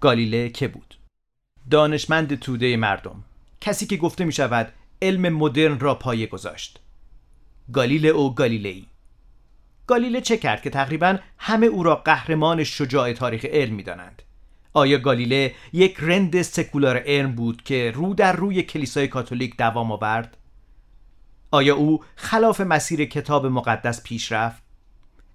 گالیله 0.00 0.48
که 0.48 0.68
بود 0.68 0.94
دانشمند 1.70 2.34
توده 2.40 2.76
مردم 2.76 3.24
کسی 3.60 3.86
که 3.86 3.96
گفته 3.96 4.24
می 4.24 4.32
شود 4.32 4.72
علم 5.02 5.28
مدرن 5.28 5.80
را 5.80 5.94
پایه 5.94 6.26
گذاشت 6.26 6.80
گالیله 7.72 8.08
او 8.08 8.34
گالیلئی 8.34 8.86
گالیله 9.86 10.20
چه 10.20 10.36
کرد 10.36 10.62
که 10.62 10.70
تقریبا 10.70 11.18
همه 11.38 11.66
او 11.66 11.82
را 11.82 11.94
قهرمان 11.94 12.64
شجاع 12.64 13.12
تاریخ 13.12 13.44
علم 13.44 13.74
می 13.74 13.82
دانند؟ 13.82 14.22
آیا 14.72 14.98
گالیله 14.98 15.54
یک 15.72 15.96
رند 16.00 16.42
سکولار 16.42 17.02
علم 17.06 17.32
بود 17.32 17.62
که 17.62 17.92
رو 17.94 18.14
در 18.14 18.32
روی 18.32 18.62
کلیسای 18.62 19.08
کاتولیک 19.08 19.56
دوام 19.56 19.92
آورد؟ 19.92 20.36
آیا 21.50 21.76
او 21.76 22.04
خلاف 22.16 22.60
مسیر 22.60 23.04
کتاب 23.04 23.46
مقدس 23.46 24.02
پیش 24.02 24.32
رفت؟ 24.32 24.62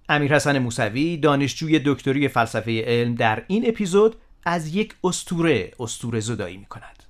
امیر 0.08 0.34
حسن 0.34 0.58
موسوی 0.58 1.16
دانشجوی 1.16 1.80
دکتری 1.84 2.28
فلسفه 2.28 2.82
علم 2.86 3.14
در 3.14 3.44
این 3.48 3.68
اپیزود 3.68 4.16
از 4.46 4.74
یک 4.74 4.94
استوره 5.04 5.72
استوره 5.80 6.20
زدایی 6.20 6.56
می 6.56 6.66
کند. 6.66 7.02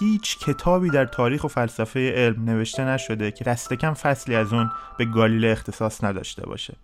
هیچ 0.00 0.38
کتابی 0.38 0.90
در 0.90 1.04
تاریخ 1.04 1.44
و 1.44 1.48
فلسفه 1.48 2.12
علم 2.16 2.44
نوشته 2.44 2.84
نشده 2.84 3.30
که 3.30 3.44
دست 3.44 3.74
کم 3.74 3.94
فصلی 3.94 4.34
از 4.34 4.52
اون 4.52 4.70
به 4.98 5.04
گالیله 5.04 5.48
اختصاص 5.48 6.04
نداشته 6.04 6.46
باشه 6.46 6.76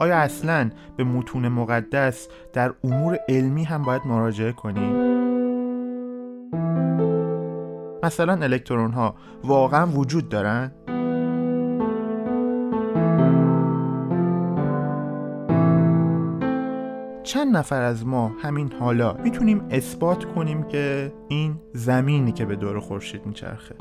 آیا 0.00 0.16
اصلا 0.16 0.70
به 0.96 1.04
متون 1.04 1.48
مقدس 1.48 2.28
در 2.52 2.74
امور 2.84 3.18
علمی 3.28 3.64
هم 3.64 3.82
باید 3.82 4.02
مراجعه 4.06 4.52
کنیم؟ 4.52 5.20
مثلا 8.02 8.32
الکترون 8.32 8.92
ها 8.92 9.14
واقعا 9.44 9.86
وجود 9.86 10.28
دارن؟ 10.28 10.72
چند 17.22 17.56
نفر 17.56 17.82
از 17.82 18.06
ما 18.06 18.32
همین 18.42 18.72
حالا 18.72 19.12
می‌تونیم 19.12 19.66
اثبات 19.70 20.24
کنیم 20.24 20.62
که 20.62 21.12
این 21.28 21.60
زمینی 21.72 22.32
که 22.32 22.44
به 22.44 22.56
دور 22.56 22.80
خورشید 22.80 23.26
میچرخه 23.26 23.74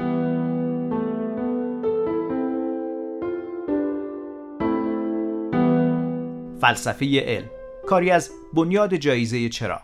فلسفه 6.61 7.21
علم 7.21 7.49
کاری 7.87 8.11
از 8.11 8.31
بنیاد 8.53 8.95
جایزه 8.95 9.49
چراغ 9.49 9.81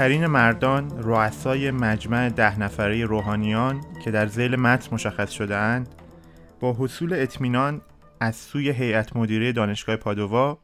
نیکترین 0.00 0.26
مردان 0.26 1.02
رؤسای 1.02 1.70
مجمع 1.70 2.28
ده 2.28 2.58
نفره 2.58 3.04
روحانیان 3.04 3.80
که 4.04 4.10
در 4.10 4.26
زیل 4.26 4.56
متن 4.56 4.94
مشخص 4.94 5.30
شدهاند 5.30 5.88
با 6.60 6.76
حصول 6.78 7.12
اطمینان 7.12 7.80
از 8.20 8.36
سوی 8.36 8.70
هیئت 8.70 9.16
مدیره 9.16 9.52
دانشگاه 9.52 9.96
پادووا 9.96 10.58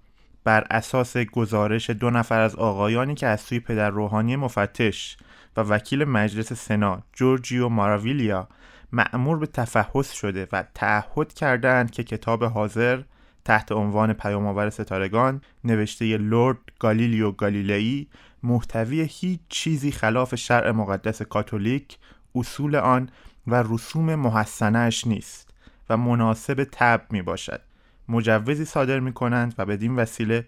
بر 0.44 0.66
اساس 0.70 1.16
گزارش 1.16 1.90
دو 1.90 2.10
نفر 2.10 2.40
از 2.40 2.54
آقایانی 2.54 3.14
که 3.14 3.26
از 3.26 3.40
سوی 3.40 3.60
پدر 3.60 3.90
روحانی 3.90 4.36
مفتش 4.36 5.16
و 5.56 5.60
وکیل 5.60 6.04
مجلس 6.04 6.52
سنا 6.52 7.02
جورجیو 7.12 7.68
ماراویلیا 7.68 8.48
معمور 8.92 9.38
به 9.38 9.46
تفحص 9.46 10.12
شده 10.12 10.48
و 10.52 10.64
تعهد 10.74 11.34
کردند 11.34 11.90
که 11.90 12.04
کتاب 12.04 12.44
حاضر 12.44 13.02
تحت 13.44 13.72
عنوان 13.72 14.12
پیامآور 14.12 14.70
ستارگان 14.70 15.40
نوشته 15.64 16.16
لورد 16.16 16.58
گالیلیو 16.78 17.32
گالیلئی 17.32 18.08
محتوی 18.46 19.00
هیچ 19.10 19.40
چیزی 19.48 19.92
خلاف 19.92 20.34
شرع 20.34 20.70
مقدس 20.70 21.22
کاتولیک 21.22 21.98
اصول 22.34 22.76
آن 22.76 23.08
و 23.46 23.64
رسوم 23.68 24.14
محسنش 24.14 25.06
نیست 25.06 25.50
و 25.90 25.96
مناسب 25.96 26.66
تب 26.72 27.02
می 27.10 27.22
باشد 27.22 27.60
مجوزی 28.08 28.64
صادر 28.64 29.00
می 29.00 29.12
کنند 29.12 29.54
و 29.58 29.66
بدین 29.66 29.96
وسیله 29.96 30.46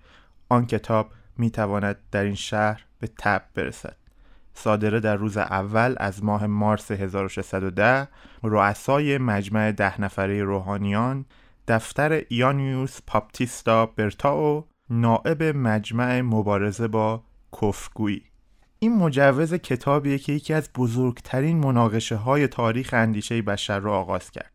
آن 0.48 0.66
کتاب 0.66 1.10
می 1.38 1.50
تواند 1.50 1.96
در 2.10 2.24
این 2.24 2.34
شهر 2.34 2.84
به 3.00 3.08
تب 3.18 3.42
برسد. 3.54 3.96
صادره 4.54 5.00
در 5.00 5.16
روز 5.16 5.36
اول 5.36 5.94
از 5.96 6.24
ماه 6.24 6.46
مارس 6.46 6.90
1610 6.90 8.08
رؤسای 8.42 9.18
مجمع 9.18 9.72
ده 9.72 10.00
نفره 10.00 10.42
روحانیان 10.42 11.24
دفتر 11.68 12.22
یانیوس 12.30 12.98
پاپتیستا 13.06 13.86
برتاو 13.86 14.64
نائب 14.90 15.42
مجمع 15.42 16.20
مبارزه 16.20 16.88
با 16.88 17.22
کفگویی 17.52 18.22
این 18.78 18.96
مجوز 18.96 19.54
کتابیه 19.54 20.18
که 20.18 20.32
یکی 20.32 20.54
از 20.54 20.68
بزرگترین 20.74 21.58
مناقشه 21.58 22.16
های 22.16 22.48
تاریخ 22.48 22.90
اندیشه 22.92 23.42
بشر 23.42 23.78
را 23.78 23.98
آغاز 23.98 24.30
کرد. 24.30 24.52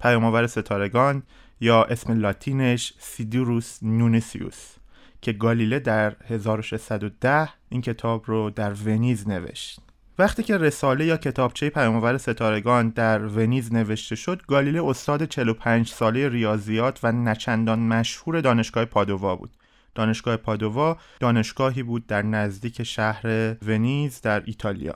پیامآور 0.00 0.46
ستارگان 0.46 1.22
یا 1.60 1.84
اسم 1.84 2.20
لاتینش 2.20 2.94
سیدیروس 2.98 3.78
نونسیوس 3.82 4.74
که 5.22 5.32
گالیله 5.32 5.78
در 5.78 6.16
1610 6.26 7.48
این 7.68 7.80
کتاب 7.80 8.22
رو 8.26 8.50
در 8.50 8.72
ونیز 8.72 9.28
نوشت. 9.28 9.80
وقتی 10.18 10.42
که 10.42 10.58
رساله 10.58 11.04
یا 11.04 11.16
کتابچه 11.16 11.70
پیامآور 11.70 12.18
ستارگان 12.18 12.88
در 12.88 13.24
ونیز 13.24 13.72
نوشته 13.72 14.16
شد 14.16 14.42
گالیله 14.46 14.84
استاد 14.84 15.24
45 15.24 15.88
ساله 15.88 16.28
ریاضیات 16.28 17.00
و 17.02 17.12
نچندان 17.12 17.78
مشهور 17.78 18.40
دانشگاه 18.40 18.84
پادووا 18.84 19.36
بود. 19.36 19.50
دانشگاه 19.94 20.36
پادووا 20.36 20.96
دانشگاهی 21.20 21.82
بود 21.82 22.06
در 22.06 22.22
نزدیک 22.22 22.82
شهر 22.82 23.54
ونیز 23.66 24.20
در 24.20 24.42
ایتالیا. 24.46 24.94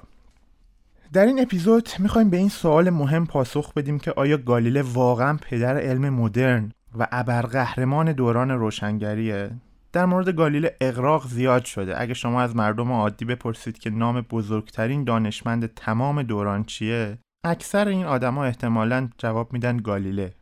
در 1.12 1.26
این 1.26 1.42
اپیزود 1.42 1.88
می‌خوایم 1.98 2.31
به 2.31 2.36
این 2.36 2.48
سوال 2.48 2.91
مهم 2.91 3.26
پاسخ 3.26 3.72
بدیم 3.75 3.98
که 3.98 4.12
آیا 4.12 4.36
گالیله 4.36 4.82
واقعا 4.82 5.38
پدر 5.42 5.78
علم 5.78 6.09
مدرن 6.09 6.72
و 6.98 7.06
ابرقهرمان 7.12 8.12
دوران 8.12 8.50
روشنگریه؟ 8.50 9.50
در 9.92 10.04
مورد 10.04 10.36
گالیله 10.36 10.76
اقراق 10.81 11.28
زیاد 11.28 11.65
شده. 11.65 12.00
اگه 12.00 12.15
شما 12.15 12.42
از 12.42 12.56
مردم 12.56 12.92
عادی 12.92 13.25
بپرسید 13.25 13.78
که 13.78 13.91
نام 13.91 14.20
بزرگترین 14.20 15.04
دانشمند 15.04 15.75
تمام 15.75 16.22
دوران 16.22 16.65
چیه 16.65 17.19
اکثر 17.44 17.88
این 17.88 18.04
آدما 18.04 18.44
احتمالا 18.44 19.09
جواب 19.19 19.53
میدن 19.53 19.76
گالیله. 19.76 20.32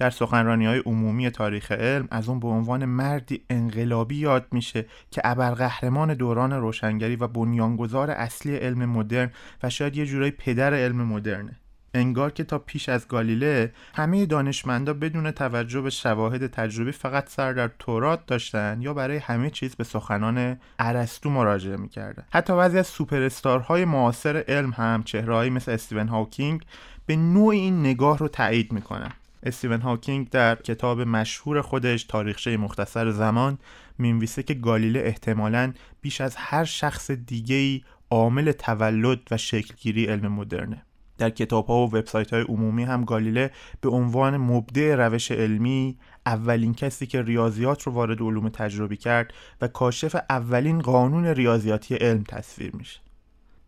در 0.00 0.10
سخنرانی 0.10 0.66
های 0.66 0.78
عمومی 0.78 1.30
تاریخ 1.30 1.72
علم 1.72 2.08
از 2.10 2.28
اون 2.28 2.40
به 2.40 2.48
عنوان 2.48 2.84
مردی 2.84 3.44
انقلابی 3.50 4.16
یاد 4.16 4.46
میشه 4.52 4.86
که 5.10 5.20
ابرقهرمان 5.24 6.14
دوران 6.14 6.52
روشنگری 6.52 7.16
و 7.16 7.26
بنیانگذار 7.26 8.10
اصلی 8.10 8.56
علم 8.56 8.84
مدرن 8.84 9.30
و 9.62 9.70
شاید 9.70 9.96
یه 9.96 10.06
جورایی 10.06 10.30
پدر 10.30 10.74
علم 10.74 11.02
مدرنه. 11.02 11.56
انگار 11.94 12.30
که 12.30 12.44
تا 12.44 12.58
پیش 12.58 12.88
از 12.88 13.08
گالیله 13.08 13.72
همه 13.94 14.26
دانشمندا 14.26 14.94
بدون 14.94 15.30
توجه 15.30 15.80
به 15.80 15.90
شواهد 15.90 16.46
تجربی 16.46 16.92
فقط 16.92 17.28
سر 17.28 17.52
در 17.52 17.70
تورات 17.78 18.26
داشتن 18.26 18.78
یا 18.80 18.94
برای 18.94 19.16
همه 19.16 19.50
چیز 19.50 19.76
به 19.76 19.84
سخنان 19.84 20.56
ارسطو 20.78 21.30
مراجعه 21.30 21.76
می‌کردن. 21.76 22.24
حتی 22.32 22.56
بعضی 22.56 22.78
از 22.78 22.86
سوپراستار 22.86 23.28
های 23.60 23.84
معاصر 23.84 24.44
علم 24.48 24.70
هم 24.70 25.02
چهرههایی 25.02 25.50
مثل 25.50 25.72
استیون 25.72 26.08
هاوکینگ 26.08 26.62
به 27.06 27.16
نوعی 27.16 27.48
این 27.48 27.80
نگاه 27.80 28.18
رو 28.18 28.28
تایید 28.28 28.72
می‌کنن. 28.72 29.12
استیون 29.42 29.80
هاکینگ 29.80 30.30
در 30.30 30.54
کتاب 30.54 31.00
مشهور 31.00 31.62
خودش 31.62 32.04
تاریخچه 32.04 32.56
مختصر 32.56 33.10
زمان 33.10 33.58
می‌نویسه 33.98 34.42
که 34.42 34.54
گالیله 34.54 35.00
احتمالاً 35.00 35.72
بیش 36.00 36.20
از 36.20 36.36
هر 36.36 36.64
شخص 36.64 37.10
دیگه‌ای 37.10 37.82
عامل 38.10 38.52
تولد 38.52 39.20
و 39.30 39.36
شکلگیری 39.36 40.06
علم 40.06 40.32
مدرنه. 40.32 40.82
در 41.18 41.30
کتاب 41.30 41.66
ها 41.66 41.86
و 41.86 41.96
وبسایت 41.96 42.32
های 42.32 42.42
عمومی 42.42 42.84
هم 42.84 43.04
گالیله 43.04 43.50
به 43.80 43.88
عنوان 43.88 44.36
مبدع 44.36 44.94
روش 44.94 45.32
علمی 45.32 45.98
اولین 46.26 46.74
کسی 46.74 47.06
که 47.06 47.22
ریاضیات 47.22 47.82
رو 47.82 47.92
وارد 47.92 48.22
علوم 48.22 48.48
تجربی 48.48 48.96
کرد 48.96 49.34
و 49.60 49.68
کاشف 49.68 50.16
اولین 50.30 50.78
قانون 50.80 51.26
ریاضیاتی 51.26 51.94
علم 51.94 52.24
تصویر 52.24 52.76
میشه. 52.76 53.00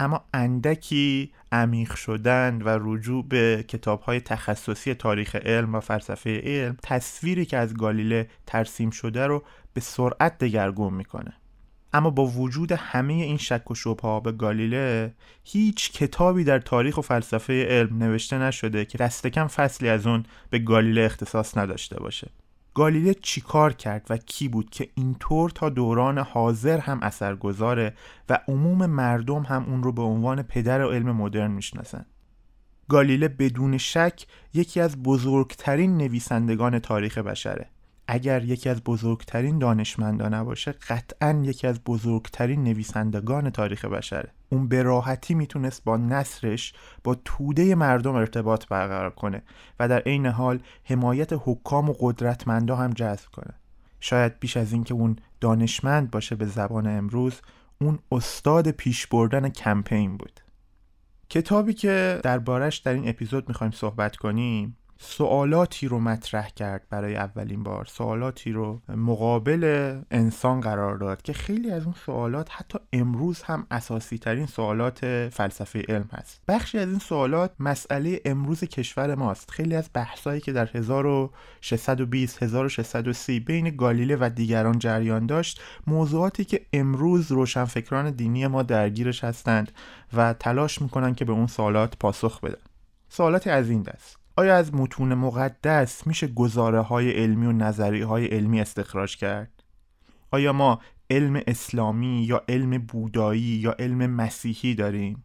اما 0.02 0.24
اندکی 0.34 1.32
عمیق 1.52 1.94
شدن 1.94 2.62
و 2.62 2.78
رجوع 2.82 3.24
به 3.28 3.64
کتاب 3.68 4.00
های 4.00 4.20
تخصصی 4.20 4.94
تاریخ 4.94 5.36
علم 5.36 5.74
و 5.74 5.80
فلسفه 5.80 6.40
علم 6.44 6.76
تصویری 6.82 7.44
که 7.46 7.56
از 7.56 7.74
گالیله 7.74 8.28
ترسیم 8.46 8.90
شده 8.90 9.26
رو 9.26 9.42
به 9.74 9.80
سرعت 9.80 10.38
دگرگون 10.38 10.94
می‌کنه. 10.94 11.32
اما 11.92 12.10
با 12.10 12.26
وجود 12.26 12.72
همه 12.72 13.12
این 13.12 13.36
شک 13.36 13.70
و 13.70 13.74
شبه 13.74 14.20
به 14.20 14.32
گالیله 14.32 15.14
هیچ 15.44 15.92
کتابی 15.92 16.44
در 16.44 16.58
تاریخ 16.58 16.98
و 16.98 17.00
فلسفه 17.00 17.64
علم 17.64 17.98
نوشته 17.98 18.38
نشده 18.38 18.84
که 18.84 18.98
دست 18.98 19.26
کم 19.26 19.46
فصلی 19.46 19.88
از 19.88 20.06
اون 20.06 20.24
به 20.50 20.58
گالیله 20.58 21.02
اختصاص 21.02 21.56
نداشته 21.56 22.00
باشه. 22.00 22.30
گالیله 22.74 23.14
چیکار 23.14 23.72
کرد 23.72 24.06
و 24.10 24.16
کی 24.16 24.48
بود 24.48 24.70
که 24.70 24.88
اینطور 24.94 25.50
تا 25.50 25.68
دوران 25.68 26.18
حاضر 26.18 26.78
هم 26.78 27.00
اثرگذاره 27.02 27.94
و 28.28 28.38
عموم 28.48 28.86
مردم 28.86 29.42
هم 29.42 29.64
اون 29.64 29.82
رو 29.82 29.92
به 29.92 30.02
عنوان 30.02 30.42
پدر 30.42 30.82
علم 30.82 31.16
مدرن 31.16 31.50
می‌شناسن؟ 31.50 32.06
گالیله 32.88 33.28
بدون 33.28 33.78
شک 33.78 34.26
یکی 34.54 34.80
از 34.80 35.02
بزرگترین 35.02 35.96
نویسندگان 35.96 36.78
تاریخ 36.78 37.18
بشره. 37.18 37.68
اگر 38.08 38.44
یکی 38.44 38.68
از 38.68 38.84
بزرگترین 38.84 39.58
دانشمندان 39.58 40.34
نباشه 40.34 40.72
قطعا 40.72 41.42
یکی 41.44 41.66
از 41.66 41.80
بزرگترین 41.84 42.64
نویسندگان 42.64 43.50
تاریخ 43.50 43.84
بشره. 43.84 44.32
اون 44.48 44.68
به 44.68 44.82
راحتی 44.82 45.34
می‌تونست 45.34 45.84
با 45.84 45.96
نصرش 45.96 46.72
با 47.04 47.14
توده 47.24 47.74
مردم 47.74 48.14
ارتباط 48.14 48.66
برقرار 48.66 49.10
کنه 49.10 49.42
و 49.80 49.88
در 49.88 49.98
عین 49.98 50.26
حال 50.26 50.60
حمایت 50.84 51.30
حکام 51.32 51.90
و 51.90 51.94
قدرتمندا 51.98 52.76
هم 52.76 52.90
جذب 52.90 53.30
کنه. 53.32 53.54
شاید 54.00 54.38
بیش 54.40 54.56
از 54.56 54.72
اینکه 54.72 54.94
اون 54.94 55.16
دانشمند 55.40 56.10
باشه 56.10 56.36
به 56.36 56.46
زبان 56.46 56.86
امروز 56.86 57.40
اون 57.80 57.98
استاد 58.12 58.70
پیش 58.70 59.06
بردن 59.06 59.48
کمپین 59.48 60.16
بود. 60.16 60.40
کتابی 61.28 61.74
که 61.74 62.20
دربارش 62.22 62.78
در 62.78 62.92
این 62.92 63.08
اپیزود 63.08 63.48
می‌خوایم 63.48 63.70
صحبت 63.70 64.16
کنیم 64.16 64.76
سوالاتی 65.04 65.88
رو 65.88 66.00
مطرح 66.00 66.48
کرد 66.48 66.86
برای 66.90 67.16
اولین 67.16 67.62
بار 67.62 67.84
سوالاتی 67.84 68.52
رو 68.52 68.80
مقابل 68.88 70.00
انسان 70.10 70.60
قرار 70.60 70.96
داد 70.96 71.22
که 71.22 71.32
خیلی 71.32 71.70
از 71.70 71.84
اون 71.84 71.94
سوالات 72.06 72.48
حتی 72.50 72.78
امروز 72.92 73.42
هم 73.42 73.66
اساسی 73.70 74.18
ترین 74.18 74.46
سوالات 74.46 75.28
فلسفه 75.28 75.82
علم 75.88 76.08
هست. 76.12 76.40
بخشی 76.48 76.78
از 76.78 76.88
این 76.88 76.98
سوالات 76.98 77.50
مسئله 77.58 78.20
امروز 78.24 78.64
کشور 78.64 79.14
ماست. 79.14 79.50
خیلی 79.50 79.74
از 79.74 79.90
بحثایی 79.94 80.40
که 80.40 80.52
در 80.52 80.68
1620 80.74 82.42
1630 82.42 83.40
بین 83.40 83.76
گالیله 83.76 84.16
و 84.20 84.30
دیگران 84.34 84.78
جریان 84.78 85.26
داشت 85.26 85.60
موضوعاتی 85.86 86.44
که 86.44 86.66
امروز 86.72 87.32
روشنفکران 87.32 88.10
دینی 88.10 88.46
ما 88.46 88.62
درگیرش 88.62 89.24
هستند 89.24 89.72
و 90.12 90.32
تلاش 90.32 90.82
می‌کنن 90.82 91.14
که 91.14 91.24
به 91.24 91.32
اون 91.32 91.46
سوالات 91.46 91.96
پاسخ 91.96 92.40
بدن. 92.40 92.62
سوالاتی 93.08 93.50
از 93.50 93.70
این 93.70 93.82
دست. 93.82 94.21
آیا 94.36 94.56
از 94.56 94.74
متون 94.74 95.14
مقدس 95.14 96.06
میشه 96.06 96.26
گزاره 96.26 96.80
های 96.80 97.10
علمی 97.10 97.46
و 97.46 97.52
نظری 97.52 98.02
های 98.02 98.26
علمی 98.26 98.60
استخراج 98.60 99.16
کرد؟ 99.16 99.62
آیا 100.30 100.52
ما 100.52 100.80
علم 101.10 101.42
اسلامی 101.46 102.24
یا 102.24 102.42
علم 102.48 102.78
بودایی 102.78 103.40
یا 103.40 103.76
علم 103.78 104.10
مسیحی 104.10 104.74
داریم؟ 104.74 105.24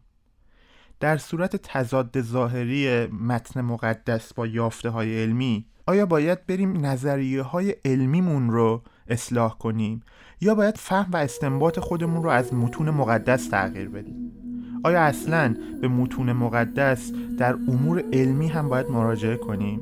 در 1.00 1.16
صورت 1.16 1.56
تضاد 1.56 2.20
ظاهری 2.20 3.06
متن 3.06 3.60
مقدس 3.60 4.34
با 4.34 4.46
یافته 4.46 4.90
های 4.90 5.22
علمی 5.22 5.66
آیا 5.86 6.06
باید 6.06 6.46
بریم 6.46 6.86
نظریه 6.86 7.42
های 7.42 7.74
علمیمون 7.84 8.50
رو 8.50 8.82
اصلاح 9.08 9.58
کنیم 9.58 10.02
یا 10.40 10.54
باید 10.54 10.76
فهم 10.78 11.12
و 11.12 11.16
استنباط 11.16 11.78
خودمون 11.78 12.22
رو 12.22 12.30
از 12.30 12.54
متون 12.54 12.90
مقدس 12.90 13.48
تغییر 13.48 13.88
بدیم؟ 13.88 14.47
آیا 14.82 15.00
اصلا 15.00 15.54
به 15.80 15.88
متون 15.88 16.32
مقدس 16.32 17.12
در 17.38 17.52
امور 17.52 18.04
علمی 18.12 18.48
هم 18.48 18.68
باید 18.68 18.90
مراجعه 18.90 19.36
کنیم؟ 19.36 19.80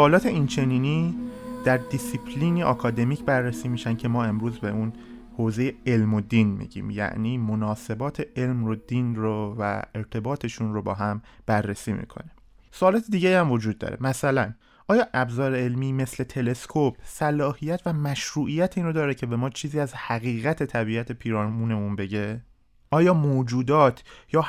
سوالات 0.00 0.26
اینچنینی 0.26 1.14
در 1.64 1.76
دیسیپلینی 1.76 2.62
آکادمیک 2.62 3.24
بررسی 3.24 3.68
میشن 3.68 3.96
که 3.96 4.08
ما 4.08 4.24
امروز 4.24 4.58
به 4.58 4.70
اون 4.70 4.92
حوزه 5.36 5.74
علم 5.86 6.14
و 6.14 6.20
دین 6.20 6.48
میگیم. 6.48 6.90
یعنی 6.90 7.38
مناسبات 7.38 8.26
علم 8.36 8.64
رو 8.64 8.74
دین 8.74 9.16
رو 9.16 9.56
و 9.58 9.82
ارتباطشون 9.94 10.74
رو 10.74 10.82
با 10.82 10.94
هم 10.94 11.22
بررسی 11.46 11.92
می‌کنه 11.92 12.30
سوالات 12.70 13.04
دیگه 13.10 13.40
هم 13.40 13.52
وجود 13.52 13.78
داره. 13.78 13.96
مثلا 14.00 14.52
آیا 14.88 15.06
ابزار 15.14 15.54
علمی 15.54 15.92
مثل 15.92 16.24
تلسکوپ 16.24 16.96
صلاحیت 17.02 17.80
و 17.86 17.92
مشروعیت 17.92 18.78
اینو 18.78 18.92
داره 18.92 19.14
که 19.14 19.26
به 19.26 19.36
ما 19.36 19.50
چیزی 19.50 19.80
از 19.80 19.94
حقیقت 19.94 20.62
طبیعت 20.62 21.12
پیرامونمون 21.12 21.96
بگه؟ 21.96 22.40
آیا 22.92 23.14
موجودات 23.14 24.02
یا 24.32 24.44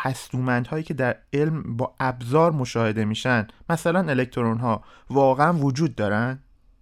هایی 0.72 0.84
که 0.84 0.94
در 0.94 1.16
علم 1.34 1.78
با 1.78 1.94
ابزار 2.00 2.52
مشاهده 2.52 3.06
میشن 3.06 3.48
مثلا 3.70 4.10
الکترون 4.10 4.58
ها 4.58 4.84
واقعا 5.10 5.54
وجود 5.54 5.96
دارن؟ 5.96 6.40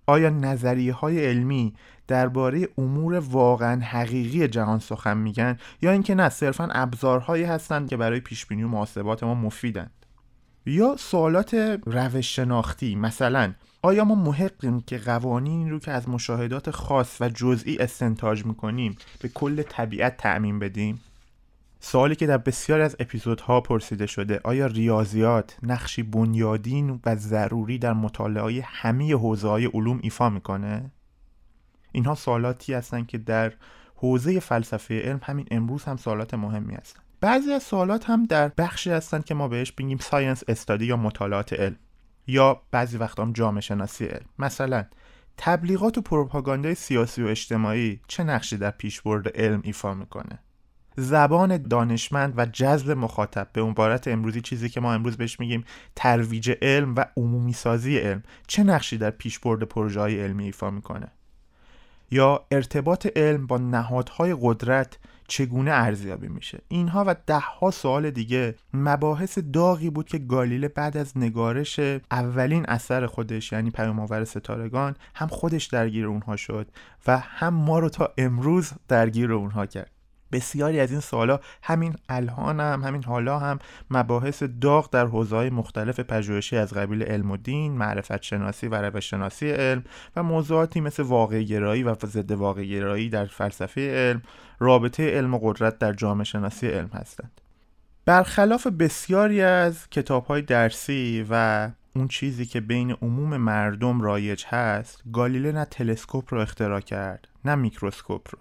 آیا 0.07 0.29
نظریه 0.29 0.93
های 0.93 1.25
علمی 1.25 1.73
درباره 2.07 2.67
امور 2.77 3.19
واقعا 3.19 3.81
حقیقی 3.81 4.47
جهان 4.47 4.79
سخن 4.79 5.17
میگن؟ 5.17 5.57
یا 5.81 5.91
اینکه 5.91 6.15
نه 6.15 6.29
صرفا 6.29 6.67
ابزارهایی 6.71 7.43
هستند 7.43 7.89
که 7.89 7.97
برای 7.97 8.19
پیش 8.19 8.45
بینی 8.45 8.63
و 8.63 8.67
محاسبات 8.67 9.23
ما 9.23 9.33
مفیدند؟ 9.33 9.91
یا 10.65 10.95
سوالات 10.99 11.53
روش 11.85 12.35
شناختی 12.35 12.95
مثلا 12.95 13.53
آیا 13.81 14.03
ما 14.03 14.15
محقیم 14.15 14.81
که 14.81 14.97
قوانینی 14.97 15.69
رو 15.69 15.79
که 15.79 15.91
از 15.91 16.09
مشاهدات 16.09 16.71
خاص 16.71 17.21
و 17.21 17.29
جزئی 17.29 17.77
استنتاج 17.77 18.45
می‌کنیم 18.45 18.97
به 19.21 19.29
کل 19.29 19.61
طبیعت 19.61 20.17
تعمین 20.17 20.59
بدیم؟ 20.59 21.01
سوالی 21.79 22.15
که 22.15 22.27
در 22.27 22.37
بسیاری 22.37 22.83
از 22.83 22.95
اپیزودها 22.99 23.61
پرسیده 23.61 24.05
شده 24.05 24.41
آیا 24.43 24.65
ریاضیات 24.65 25.57
نقشی 25.63 26.03
بنیادین 26.03 26.99
و 27.05 27.15
ضروری 27.15 27.77
در 27.77 27.93
مطالعه 27.93 28.61
همه 28.65 29.13
حوزه 29.13 29.47
های 29.47 29.65
علوم 29.65 29.99
ایفا 30.03 30.29
می‌کنه؟ 30.29 30.91
اینها 31.91 32.15
سوالاتی 32.15 32.73
هستند 32.73 33.07
که 33.07 33.17
در 33.17 33.53
حوزه 33.95 34.39
فلسفه 34.39 35.01
علم 35.01 35.19
همین 35.23 35.47
امروز 35.51 35.83
هم 35.83 35.97
سوالات 35.97 36.33
مهمی 36.33 36.75
هستند. 36.75 37.03
بعضی 37.21 37.53
از 37.53 37.63
سوالات 37.63 38.09
هم 38.09 38.23
در 38.23 38.47
بخشی 38.47 38.91
هستند 38.91 39.25
که 39.25 39.33
ما 39.33 39.47
بهش 39.47 39.71
بگیم 39.71 39.97
ساینس 39.97 40.43
استادی 40.47 40.85
یا 40.85 40.97
مطالعات 40.97 41.53
علم 41.53 41.75
یا 42.27 42.61
بعضی 42.71 42.97
وقت 42.97 43.19
هم 43.19 43.33
جامعه 43.33 43.61
شناسی 43.61 44.05
علم 44.05 44.25
مثلا 44.39 44.85
تبلیغات 45.37 45.97
و 45.97 46.01
پروپاگاندای 46.01 46.75
سیاسی 46.75 47.23
و 47.23 47.27
اجتماعی 47.27 48.01
چه 48.07 48.23
نقشی 48.23 48.57
در 48.57 48.71
پیشبرد 48.71 49.37
علم 49.37 49.61
ایفا 49.63 49.93
می‌کنه 49.93 50.39
زبان 50.99 51.57
دانشمند 51.57 52.33
و 52.37 52.45
جذب 52.45 52.91
مخاطب 52.91 53.47
به 53.53 53.61
عبارت 53.61 54.07
امروزی 54.07 54.41
چیزی 54.41 54.69
که 54.69 54.81
ما 54.81 54.93
امروز 54.93 55.17
بهش 55.17 55.39
میگیم 55.39 55.63
ترویج 55.95 56.51
علم 56.61 56.95
و 56.95 57.05
عمومی 57.17 57.53
سازی 57.53 57.97
علم 57.97 58.23
چه 58.47 58.63
نقشی 58.63 58.97
در 58.97 59.11
پیشبرد 59.11 59.63
پروژه 59.63 59.99
های 59.99 60.21
علمی 60.21 60.43
ایفا 60.43 60.69
می‌کنه؟ 60.69 61.07
یا 62.11 62.45
ارتباط 62.51 63.07
علم 63.15 63.47
با 63.47 63.57
نهادهای 63.57 64.35
قدرت 64.41 64.97
چگونه 65.27 65.71
ارزیابی 65.71 66.27
میشه؟ 66.27 66.61
اینها 66.67 67.03
و 67.07 67.15
دهها 67.27 67.71
سوال 67.71 68.11
دیگه 68.11 68.55
مباحث 68.73 69.39
داغی 69.53 69.89
بود 69.89 70.07
که 70.07 70.17
گالیله 70.17 70.67
بعد 70.67 70.97
از 70.97 71.17
نگارش 71.17 71.79
اولین 72.11 72.65
اثر 72.67 73.05
خودش 73.05 73.51
یعنی 73.51 73.71
پیامآور 73.71 74.23
ستارگان 74.23 74.95
هم 75.15 75.27
خودش 75.27 75.65
درگیر 75.65 76.05
اونها 76.05 76.35
شد 76.35 76.67
و 77.07 77.17
هم 77.17 77.53
ما 77.53 77.79
رو 77.79 77.89
تا 77.89 78.13
امروز 78.17 78.71
درگیر 78.87 79.33
اونها 79.33 79.65
کرد. 79.65 79.98
بسیاری 80.31 80.79
از 80.79 80.91
این 80.91 80.99
سوالا 80.99 81.39
همین 81.63 81.95
الان 82.09 82.59
هم 82.59 82.83
همین 82.83 83.03
حالا 83.03 83.39
هم 83.39 83.59
مباحث 83.91 84.43
داغ 84.61 84.89
در 84.89 85.05
حوزه‌های 85.05 85.49
مختلف 85.49 85.99
پژوهشی 85.99 86.57
از 86.57 86.73
قبیل 86.73 87.03
علم 87.03 87.31
و 87.31 87.37
دین، 87.37 87.71
معرفت 87.71 88.21
شناسی 88.21 88.67
و 88.67 88.75
روش 88.75 89.09
شناسی 89.09 89.49
علم 89.49 89.83
و 90.15 90.23
موضوعاتی 90.23 90.81
مثل 90.81 91.03
واقع 91.03 91.43
گرایی 91.43 91.83
و 91.83 91.95
ضد 92.05 92.31
واقع 92.31 92.63
گرایی 92.63 93.09
در 93.09 93.25
فلسفه 93.25 93.81
علم، 93.81 94.21
رابطه 94.59 95.17
علم 95.17 95.33
و 95.33 95.39
قدرت 95.41 95.79
در 95.79 95.93
جامعه 95.93 96.23
شناسی 96.23 96.67
علم 96.67 96.89
هستند. 96.93 97.41
برخلاف 98.05 98.67
بسیاری 98.67 99.41
از 99.41 99.89
کتاب‌های 99.89 100.41
درسی 100.41 101.25
و 101.29 101.69
اون 101.95 102.07
چیزی 102.07 102.45
که 102.45 102.61
بین 102.61 102.91
عموم 102.91 103.37
مردم 103.37 104.01
رایج 104.01 104.45
هست، 104.45 105.03
گالیله 105.13 105.51
نه 105.51 105.65
تلسکوپ 105.65 106.33
رو 106.33 106.41
اختراع 106.41 106.79
کرد، 106.79 107.27
نه 107.45 107.55
میکروسکوپ 107.55 108.27
رو. 108.31 108.39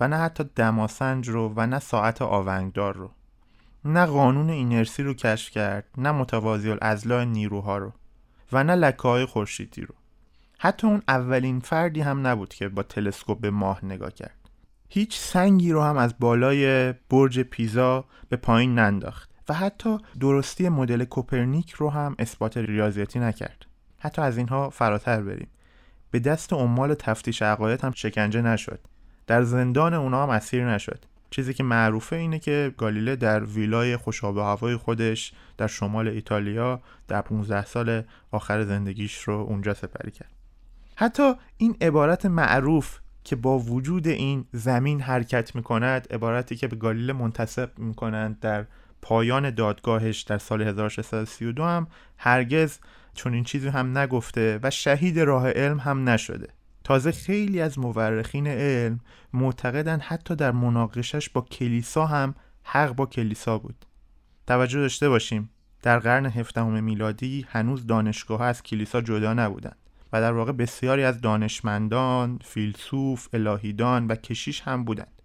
و 0.00 0.08
نه 0.08 0.16
حتی 0.16 0.44
دماسنج 0.56 1.28
رو 1.28 1.52
و 1.56 1.66
نه 1.66 1.78
ساعت 1.78 2.22
آونگدار 2.22 2.94
رو. 2.96 3.10
نه 3.84 4.06
قانون 4.06 4.50
اینرسی 4.50 5.02
رو 5.02 5.14
کشف 5.14 5.50
کرد 5.50 5.84
نه 5.98 6.12
متوازی 6.12 6.70
الازلاع 6.70 7.24
نیروها 7.24 7.78
رو 7.78 7.92
و 8.52 8.64
نه 8.64 8.74
لکه 8.74 9.02
های 9.02 9.24
خورشیدی 9.24 9.82
رو. 9.82 9.94
حتی 10.58 10.86
اون 10.86 11.02
اولین 11.08 11.60
فردی 11.60 12.00
هم 12.00 12.26
نبود 12.26 12.54
که 12.54 12.68
با 12.68 12.82
تلسکوپ 12.82 13.40
به 13.40 13.50
ماه 13.50 13.84
نگاه 13.84 14.12
کرد. 14.12 14.36
هیچ 14.88 15.18
سنگی 15.18 15.72
رو 15.72 15.82
هم 15.82 15.96
از 15.96 16.14
بالای 16.18 16.92
برج 16.92 17.40
پیزا 17.40 18.04
به 18.28 18.36
پایین 18.36 18.74
ننداخت 18.78 19.30
و 19.48 19.54
حتی 19.54 19.98
درستی 20.20 20.68
مدل 20.68 21.04
کوپرنیک 21.04 21.70
رو 21.70 21.90
هم 21.90 22.16
اثبات 22.18 22.56
ریاضیاتی 22.56 23.18
نکرد. 23.18 23.66
حتی 23.98 24.22
از 24.22 24.36
اینها 24.36 24.70
فراتر 24.70 25.22
بریم. 25.22 25.48
به 26.10 26.18
دست 26.18 26.52
عمال 26.52 26.94
تفتیش 26.94 27.42
عقاید 27.42 27.80
هم 27.80 27.92
شکنجه 27.92 28.42
نشد. 28.42 28.80
در 29.30 29.42
زندان 29.42 29.94
اونا 29.94 30.22
هم 30.22 30.30
اسیر 30.30 30.70
نشد. 30.70 31.04
چیزی 31.30 31.54
که 31.54 31.62
معروفه 31.62 32.16
اینه 32.16 32.38
که 32.38 32.74
گالیله 32.76 33.16
در 33.16 33.44
ویلای 33.44 33.96
خوشاب 33.96 34.38
هوای 34.38 34.76
خودش 34.76 35.32
در 35.58 35.66
شمال 35.66 36.08
ایتالیا 36.08 36.82
در 37.08 37.20
15 37.20 37.64
سال 37.64 38.02
آخر 38.30 38.64
زندگیش 38.64 39.22
رو 39.22 39.34
اونجا 39.34 39.74
سپری 39.74 40.10
کرد. 40.10 40.30
حتی 40.96 41.32
این 41.56 41.76
عبارت 41.80 42.26
معروف 42.26 42.98
که 43.24 43.36
با 43.36 43.58
وجود 43.58 44.08
این 44.08 44.44
زمین 44.52 45.00
حرکت 45.00 45.56
می 45.56 45.62
کند 45.62 46.12
عبارتی 46.12 46.56
که 46.56 46.68
به 46.68 46.76
گالیله 46.76 47.12
منتصب 47.12 47.78
می 47.78 47.94
کنند 47.94 48.40
در 48.40 48.66
پایان 49.02 49.50
دادگاهش 49.50 50.20
در 50.20 50.38
سال 50.38 50.62
1632 50.62 51.64
هم 51.64 51.86
هرگز 52.16 52.78
چون 53.14 53.34
این 53.34 53.44
چیزی 53.44 53.68
هم 53.68 53.98
نگفته 53.98 54.60
و 54.62 54.70
شهید 54.70 55.20
راه 55.20 55.50
علم 55.50 55.78
هم 55.78 56.08
نشده. 56.08 56.48
تازه 56.84 57.12
خیلی 57.12 57.60
از 57.60 57.78
مورخین 57.78 58.46
علم 58.46 59.00
معتقدن 59.32 60.00
حتی 60.00 60.36
در 60.36 60.52
مناقشش 60.52 61.30
با 61.30 61.40
کلیسا 61.40 62.06
هم 62.06 62.34
حق 62.62 62.92
با 62.92 63.06
کلیسا 63.06 63.58
بود 63.58 63.86
توجه 64.46 64.80
داشته 64.80 65.08
باشیم 65.08 65.50
در 65.82 65.98
قرن 65.98 66.26
هفدهم 66.26 66.84
میلادی 66.84 67.46
هنوز 67.48 67.86
دانشگاه 67.86 68.42
از 68.42 68.62
کلیسا 68.62 69.00
جدا 69.00 69.34
نبودند 69.34 69.76
و 70.12 70.20
در 70.20 70.32
واقع 70.32 70.52
بسیاری 70.52 71.04
از 71.04 71.20
دانشمندان، 71.20 72.38
فیلسوف، 72.44 73.28
الهیدان 73.32 74.06
و 74.06 74.14
کشیش 74.14 74.62
هم 74.62 74.84
بودند. 74.84 75.19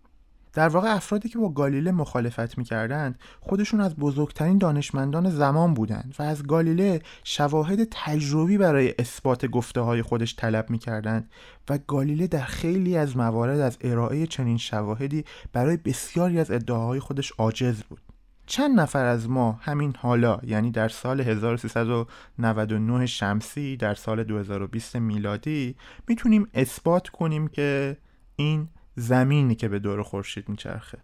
در 0.55 0.67
واقع 0.67 0.95
افرادی 0.95 1.29
که 1.29 1.37
با 1.37 1.49
گالیله 1.49 1.91
مخالفت 1.91 2.57
می‌کردند 2.57 3.19
خودشون 3.41 3.81
از 3.81 3.95
بزرگترین 3.95 4.57
دانشمندان 4.57 5.29
زمان 5.29 5.73
بودند 5.73 6.15
و 6.19 6.23
از 6.23 6.43
گالیله 6.43 7.01
شواهد 7.23 7.87
تجربی 7.91 8.57
برای 8.57 8.93
اثبات 8.99 9.45
گفته 9.45 9.81
های 9.81 10.01
خودش 10.01 10.35
طلب 10.35 10.69
می‌کردند 10.69 11.29
و 11.69 11.79
گالیله 11.87 12.27
در 12.27 12.43
خیلی 12.43 12.97
از 12.97 13.17
موارد 13.17 13.59
از 13.59 13.77
ارائه 13.81 14.27
چنین 14.27 14.57
شواهدی 14.57 15.25
برای 15.53 15.77
بسیاری 15.77 16.39
از 16.39 16.51
ادعاهای 16.51 16.99
خودش 16.99 17.31
عاجز 17.31 17.83
بود. 17.83 18.01
چند 18.45 18.79
نفر 18.79 19.05
از 19.05 19.29
ما 19.29 19.59
همین 19.61 19.95
حالا 19.99 20.39
یعنی 20.43 20.71
در 20.71 20.89
سال 20.89 21.21
1399 21.21 23.05
شمسی 23.05 23.77
در 23.77 23.93
سال 23.93 24.23
2020 24.23 24.95
میلادی 24.95 25.75
می‌تونیم 26.07 26.47
اثبات 26.53 27.09
کنیم 27.09 27.47
که 27.47 27.97
این 28.35 28.67
زمینی 28.95 29.55
که 29.55 29.67
به 29.67 29.79
دور 29.79 30.03
خورشید 30.03 30.49
میچرخه. 30.49 30.97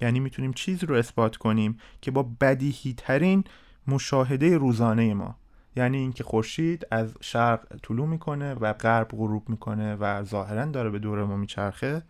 یعنی 0.00 0.20
می‌تونیم 0.20 0.52
چیزی 0.52 0.86
رو 0.86 0.94
اثبات 0.94 1.36
کنیم 1.36 1.78
که 2.00 2.10
با 2.10 2.22
بدیهی 2.40 2.94
ترین 2.96 3.44
مشاهده 3.86 4.58
روزانه 4.58 5.14
ما. 5.14 5.36
یعنی 5.76 5.98
اینکه 5.98 6.24
خورشید 6.24 6.86
از 6.90 7.14
شرق 7.20 7.60
طلوع 7.82 8.06
می‌کنه 8.06 8.54
و 8.54 8.72
غرب 8.72 9.08
غروب 9.08 9.48
می‌کنه 9.48 9.94
و 9.94 10.24
ظاهرا 10.24 10.64
داره 10.64 10.90
به 10.90 10.98
دور 10.98 11.24
ما 11.24 11.36
میچرخه. 11.36 12.02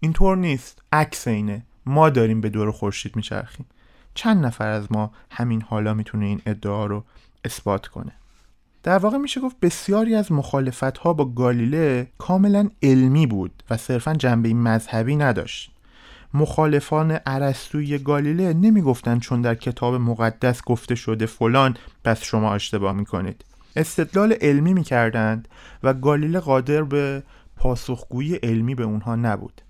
اینطور 0.00 0.36
نیست. 0.36 0.82
عکس 0.92 1.28
اینه. 1.28 1.66
ما 1.86 2.10
داریم 2.10 2.40
به 2.40 2.48
دور 2.48 2.70
خورشید 2.70 3.16
میچرخیم. 3.16 3.66
چند 4.14 4.46
نفر 4.46 4.68
از 4.68 4.92
ما 4.92 5.12
همین 5.30 5.62
حالا 5.62 5.94
می‌تونه 5.94 6.26
این 6.26 6.42
ادعا 6.46 6.86
رو 6.86 7.04
اثبات 7.44 7.86
کنه؟ 7.86 8.12
در 8.82 8.98
واقع 8.98 9.16
میشه 9.16 9.40
گفت 9.40 9.56
بسیاری 9.62 10.14
از 10.14 10.32
مخالفت 10.32 10.98
ها 10.98 11.12
با 11.12 11.24
گالیله 11.24 12.06
کاملا 12.18 12.68
علمی 12.82 13.26
بود 13.26 13.62
و 13.70 13.76
صرفا 13.76 14.14
جنبه 14.14 14.54
مذهبی 14.54 15.16
نداشت. 15.16 15.70
مخالفان 16.34 17.10
عرستوی 17.10 17.98
گالیله 17.98 18.52
نمی‌گفتند 18.52 19.20
چون 19.20 19.42
در 19.42 19.54
کتاب 19.54 19.94
مقدس 19.94 20.62
گفته 20.64 20.94
شده 20.94 21.26
فلان 21.26 21.76
پس 22.04 22.22
شما 22.22 22.54
اشتباه 22.54 22.92
می‌کنید. 22.92 23.44
استدلال 23.76 24.32
علمی 24.40 24.74
می‌کردند 24.74 25.48
و 25.82 25.94
گالیله 25.94 26.40
قادر 26.40 26.82
به 26.82 27.22
پاسخگویی 27.56 28.34
علمی 28.34 28.74
به 28.74 28.84
اونها 28.84 29.16
نبود. 29.16 29.62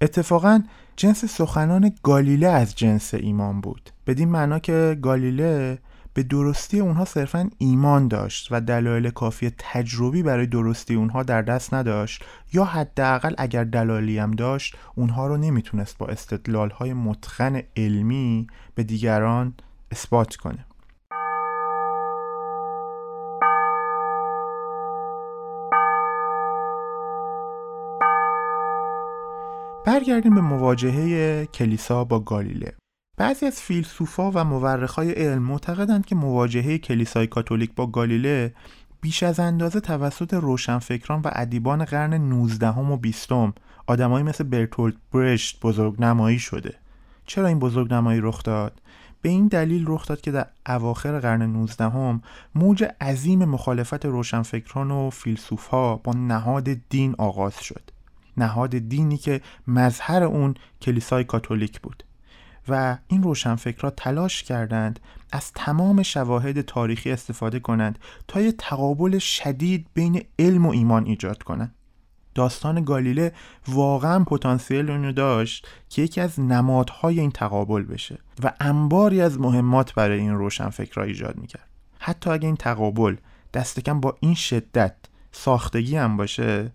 اتفاقا 0.00 0.62
جنس 0.96 1.24
سخنان 1.24 1.92
گالیله 2.02 2.48
از 2.48 2.74
جنس 2.74 3.14
ایمان 3.14 3.60
بود. 3.60 3.90
بدین 4.06 4.28
معنا 4.28 4.58
که 4.58 4.98
گالیله 5.02 5.78
به 6.14 6.22
درستی 6.22 6.80
اونها 6.80 7.04
صرفا 7.04 7.50
ایمان 7.58 8.08
داشت 8.08 8.48
و 8.50 8.60
دلایل 8.60 9.10
کافی 9.10 9.52
تجربی 9.58 10.22
برای 10.22 10.46
درستی 10.46 10.94
اونها 10.94 11.22
در 11.22 11.42
دست 11.42 11.74
نداشت 11.74 12.24
یا 12.52 12.64
حداقل 12.64 13.34
اگر 13.38 13.64
دلایلی 13.64 14.18
هم 14.18 14.30
داشت 14.30 14.76
اونها 14.94 15.26
رو 15.26 15.36
نمی‌تونست 15.36 15.98
با 15.98 16.06
استدلال 16.06 16.70
های 16.70 16.92
متخن 16.92 17.62
علمی 17.76 18.46
به 18.74 18.82
دیگران 18.82 19.54
اثبات 19.90 20.36
کنه. 20.36 20.64
برگردیم 29.86 30.34
به 30.34 30.40
مواجهه 30.40 31.46
کلیسا 31.46 32.04
با 32.04 32.20
گالیله. 32.20 32.81
بعضی 33.16 33.46
از 33.46 33.60
فیلسوفا 33.60 34.30
و 34.30 34.44
مورخای 34.44 35.12
علم 35.12 35.42
معتقدند 35.42 36.06
که 36.06 36.14
مواجهه 36.14 36.78
کلیسای 36.78 37.26
کاتولیک 37.26 37.74
با 37.74 37.86
گالیله 37.86 38.54
بیش 39.00 39.22
از 39.22 39.40
اندازه 39.40 39.80
توسط 39.80 40.34
روشنفکران 40.34 41.20
و 41.20 41.30
ادیبان 41.32 41.84
قرن 41.84 42.14
19 42.14 42.68
و 42.68 42.96
20 42.96 43.28
آدمایی 43.86 44.24
مثل 44.24 44.44
برتولد 44.44 44.94
برشت 45.12 45.60
بزرگ 45.60 46.02
نمایی 46.02 46.38
شده. 46.38 46.74
چرا 47.26 47.46
این 47.46 47.58
بزرگ 47.58 47.94
نمایی 47.94 48.20
رخ 48.20 48.42
داد؟ 48.42 48.80
به 49.22 49.28
این 49.28 49.48
دلیل 49.48 49.84
رخ 49.88 50.06
داد 50.06 50.20
که 50.20 50.30
در 50.30 50.46
اواخر 50.66 51.18
قرن 51.18 51.42
19 51.42 51.84
هم 51.84 52.22
موج 52.54 52.84
عظیم 53.00 53.44
مخالفت 53.44 54.06
روشنفکران 54.06 54.90
و 54.90 55.10
فیلسوفها 55.10 55.96
با 55.96 56.12
نهاد 56.12 56.68
دین 56.88 57.14
آغاز 57.18 57.60
شد. 57.60 57.90
نهاد 58.36 58.78
دینی 58.78 59.16
که 59.16 59.40
مظهر 59.66 60.22
اون 60.22 60.54
کلیسای 60.80 61.24
کاتولیک 61.24 61.80
بود. 61.80 62.04
و 62.68 62.98
این 63.06 63.22
روشنفکرها 63.22 63.90
تلاش 63.90 64.42
کردند 64.42 65.00
از 65.32 65.52
تمام 65.52 66.02
شواهد 66.02 66.60
تاریخی 66.60 67.10
استفاده 67.10 67.60
کنند 67.60 67.98
تا 68.28 68.40
یه 68.40 68.52
تقابل 68.52 69.18
شدید 69.18 69.86
بین 69.94 70.24
علم 70.38 70.66
و 70.66 70.70
ایمان 70.70 71.06
ایجاد 71.06 71.42
کنند. 71.42 71.74
داستان 72.34 72.84
گالیله 72.84 73.32
واقعا 73.68 74.24
پتانسیل 74.24 74.90
اونو 74.90 75.12
داشت 75.12 75.68
که 75.88 76.02
یکی 76.02 76.20
از 76.20 76.40
نمادهای 76.40 77.20
این 77.20 77.30
تقابل 77.30 77.82
بشه 77.82 78.18
و 78.42 78.52
انباری 78.60 79.20
از 79.20 79.40
مهمات 79.40 79.94
برای 79.94 80.18
این 80.18 80.34
روشنفکرها 80.34 81.04
ایجاد 81.04 81.36
می‌کرد. 81.36 81.68
حتی 81.98 82.30
اگه 82.30 82.46
این 82.46 82.56
تقابل 82.56 83.16
دستکم 83.54 84.00
با 84.00 84.16
این 84.20 84.34
شدت 84.34 84.94
ساختگی 85.32 85.96
هم 85.96 86.16
باشه 86.16 86.72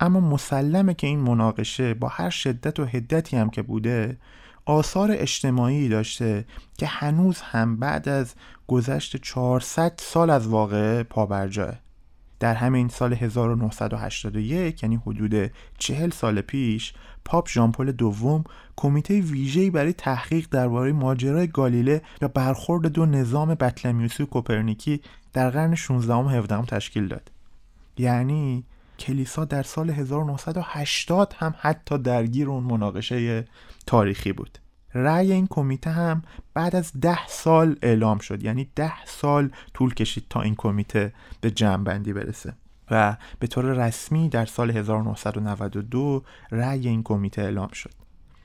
اما 0.00 0.20
مسلمه 0.20 0.94
که 0.94 1.06
این 1.06 1.20
مناقشه 1.20 1.94
با 1.94 2.08
هر 2.08 2.30
شدت 2.30 2.80
و 2.80 2.84
هدتی 2.84 3.36
هم 3.36 3.50
که 3.50 3.62
بوده 3.62 4.18
آثار 4.64 5.10
اجتماعی 5.12 5.88
داشته 5.88 6.44
که 6.78 6.86
هنوز 6.86 7.40
هم 7.40 7.76
بعد 7.76 8.08
از 8.08 8.34
گذشت 8.66 9.16
400 9.16 9.94
سال 9.98 10.30
از 10.30 10.46
واقعه 10.46 11.02
پابرجاه 11.02 11.74
در 12.40 12.54
همین 12.54 12.88
سال 12.88 13.12
1981 13.12 14.82
یعنی 14.82 14.96
حدود 14.96 15.50
40 15.78 16.10
سال 16.10 16.40
پیش 16.40 16.92
پاپ 17.24 17.48
ژامپل 17.48 17.92
دوم 17.92 18.44
کمیته 18.76 19.20
ویژه‌ای 19.20 19.70
برای 19.70 19.92
تحقیق 19.92 20.48
درباره 20.50 20.92
ماجرای 20.92 21.46
گالیله 21.46 22.02
و 22.22 22.28
برخورد 22.28 22.86
دو 22.86 23.06
نظام 23.06 23.54
بطلمیوسی 23.54 24.22
و 24.22 24.26
کوپرنیکی 24.26 25.00
در 25.32 25.50
قرن 25.50 25.74
16 25.74 26.14
و 26.14 26.28
17 26.28 26.64
تشکیل 26.64 27.08
داد. 27.08 27.30
یعنی 27.98 28.64
کلیسا 28.98 29.44
در 29.44 29.62
سال 29.62 29.90
1980 29.90 31.34
هم 31.38 31.54
حتی 31.58 31.98
درگیر 31.98 32.48
اون 32.48 32.64
مناقشه 32.64 33.44
تاریخی 33.86 34.32
بود. 34.32 34.58
رأی 34.94 35.32
این 35.32 35.46
کمیته 35.46 35.90
هم 35.90 36.22
بعد 36.54 36.76
از 36.76 36.92
ده 37.00 37.26
سال 37.26 37.76
اعلام 37.82 38.18
شد 38.18 38.42
یعنی 38.42 38.70
ده 38.76 39.04
سال 39.04 39.50
طول 39.74 39.94
کشید 39.94 40.24
تا 40.30 40.42
این 40.42 40.54
کمیته 40.54 41.12
به 41.40 41.50
جمعبندی 41.50 42.12
برسه. 42.12 42.52
و 42.90 43.16
به 43.38 43.46
طور 43.46 43.64
رسمی 43.64 44.28
در 44.28 44.46
سال 44.46 44.70
1992 44.70 46.22
رأی 46.50 46.88
این 46.88 47.02
کمیته 47.02 47.42
اعلام 47.42 47.70
شد. 47.72 47.90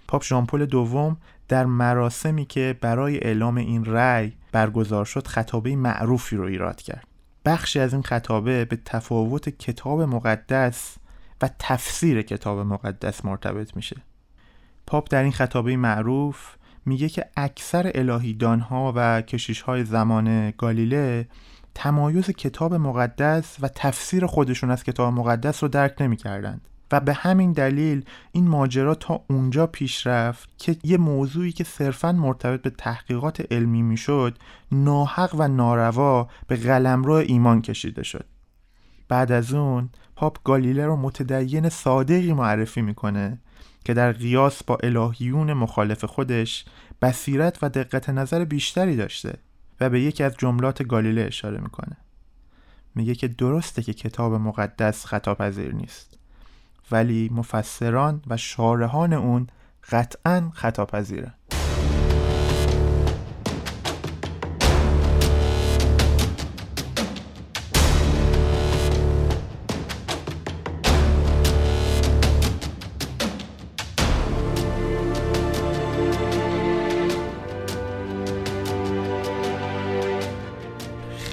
پاپ 0.08 0.24
ژان 0.24 0.45
پل 0.45 0.66
دوم 0.66 1.18
در 1.48 1.66
مراسمی 1.66 2.46
که 2.46 2.77
برای 2.82 3.18
اعلام 3.18 3.58
این 3.58 3.86
رأی 3.86 4.34
برگزار 4.51 5.06
شد 5.06 5.27
خطابه 5.27 5.75
معروفی 5.75 6.36
رو 6.36 6.44
ایراد 6.44 6.82
کرد. 6.82 7.08
بخشی 7.48 7.80
از 7.80 7.94
این 7.94 8.04
خطابه 8.04 8.66
به 8.66 8.80
تفاوت 8.86 9.50
کتاب 9.50 10.01
مقدس 10.01 10.98
و 11.42 11.50
تفسیر 11.60 12.22
کتاب 12.22 12.60
مقدس 12.60 13.25
مرتبط 13.25 13.75
میشه. 13.75 13.96
پاپ 14.88 15.08
در 15.10 15.24
این 15.24 15.32
خطابه 15.32 15.77
معروف 15.77 16.56
میگه 16.86 17.10
که 17.10 17.25
اکثر 17.38 17.92
الهیدان 17.96 18.60
ها 18.60 18.94
و 18.96 19.22
کشیش 19.22 19.62
های 19.62 19.84
زمان 19.84 20.51
گالیله 20.51 21.27
تمایز 21.75 22.30
کتاب 22.30 22.74
مقدس 22.74 23.58
و 23.62 23.68
تفسیر 23.68 24.25
خودشون 24.25 24.72
از 24.72 24.84
کتاب 24.84 25.13
مقدس 25.13 25.63
رو 25.63 25.70
درک 25.70 26.01
نمی‌کردند. 26.01 26.62
و 26.91 27.00
به 27.00 27.13
همین 27.13 27.51
دلیل 27.51 28.06
این 28.32 28.48
ماجرا 28.48 28.96
تا 28.96 29.24
اونجا 29.29 29.67
پیش 29.67 30.08
رفت 30.08 30.50
که 30.58 30.75
یه 30.84 30.98
موضوعی 30.98 31.51
که 31.51 31.63
صرفا 31.63 32.12
مرتبط 32.12 32.62
به 32.62 32.70
تحقیقات 32.70 33.53
علمی 33.53 33.82
می‌شد 33.82 34.38
ناحق 34.72 35.36
و 35.36 35.48
ناروا 35.48 36.29
به 36.48 36.56
قلمرو 36.56 37.13
ایمان 37.13 37.62
کشیده 37.62 38.03
شد. 38.03 38.25
بعد 39.08 39.32
از 39.32 39.53
اون 39.53 39.89
پاپ 40.15 40.44
گالیله 40.44 40.86
رو 40.86 40.96
متدین 40.96 41.70
صادقی 41.70 42.34
معرفی 42.34 42.82
می‌کنه 42.82 43.39
که 43.86 43.94
در 43.94 44.12
قیاس 44.12 44.63
با 44.63 44.77
الهیون 44.84 45.53
مخالف 45.53 46.06
خودش 46.06 46.65
بصیرت 47.01 47.60
و 47.62 47.70
دقت 47.70 48.10
نظر 48.10 48.46
بیشتری 48.46 48.96
داشته 48.96 49.34
و 49.79 49.89
به 49.89 50.01
یکی 50.01 50.24
از 50.24 50.36
جملات 50.38 50.84
گالیله 50.84 51.22
اشاره 51.22 51.60
می‌کنه. 51.62 51.98
میگه 52.96 53.15
که 53.15 53.27
درسته 53.27 53.84
که 53.84 53.94
کتاب 53.94 54.34
مقدس 54.34 55.06
خطاپذیر 55.06 55.75
نیست. 55.75 56.17
ولی 56.91 57.29
مفسران 57.34 58.22
و 58.27 58.38
شارحان 58.38 59.13
اون 59.13 59.48
قطعا 59.89 60.51
خطا 60.53 60.86
پذیره 60.86 61.34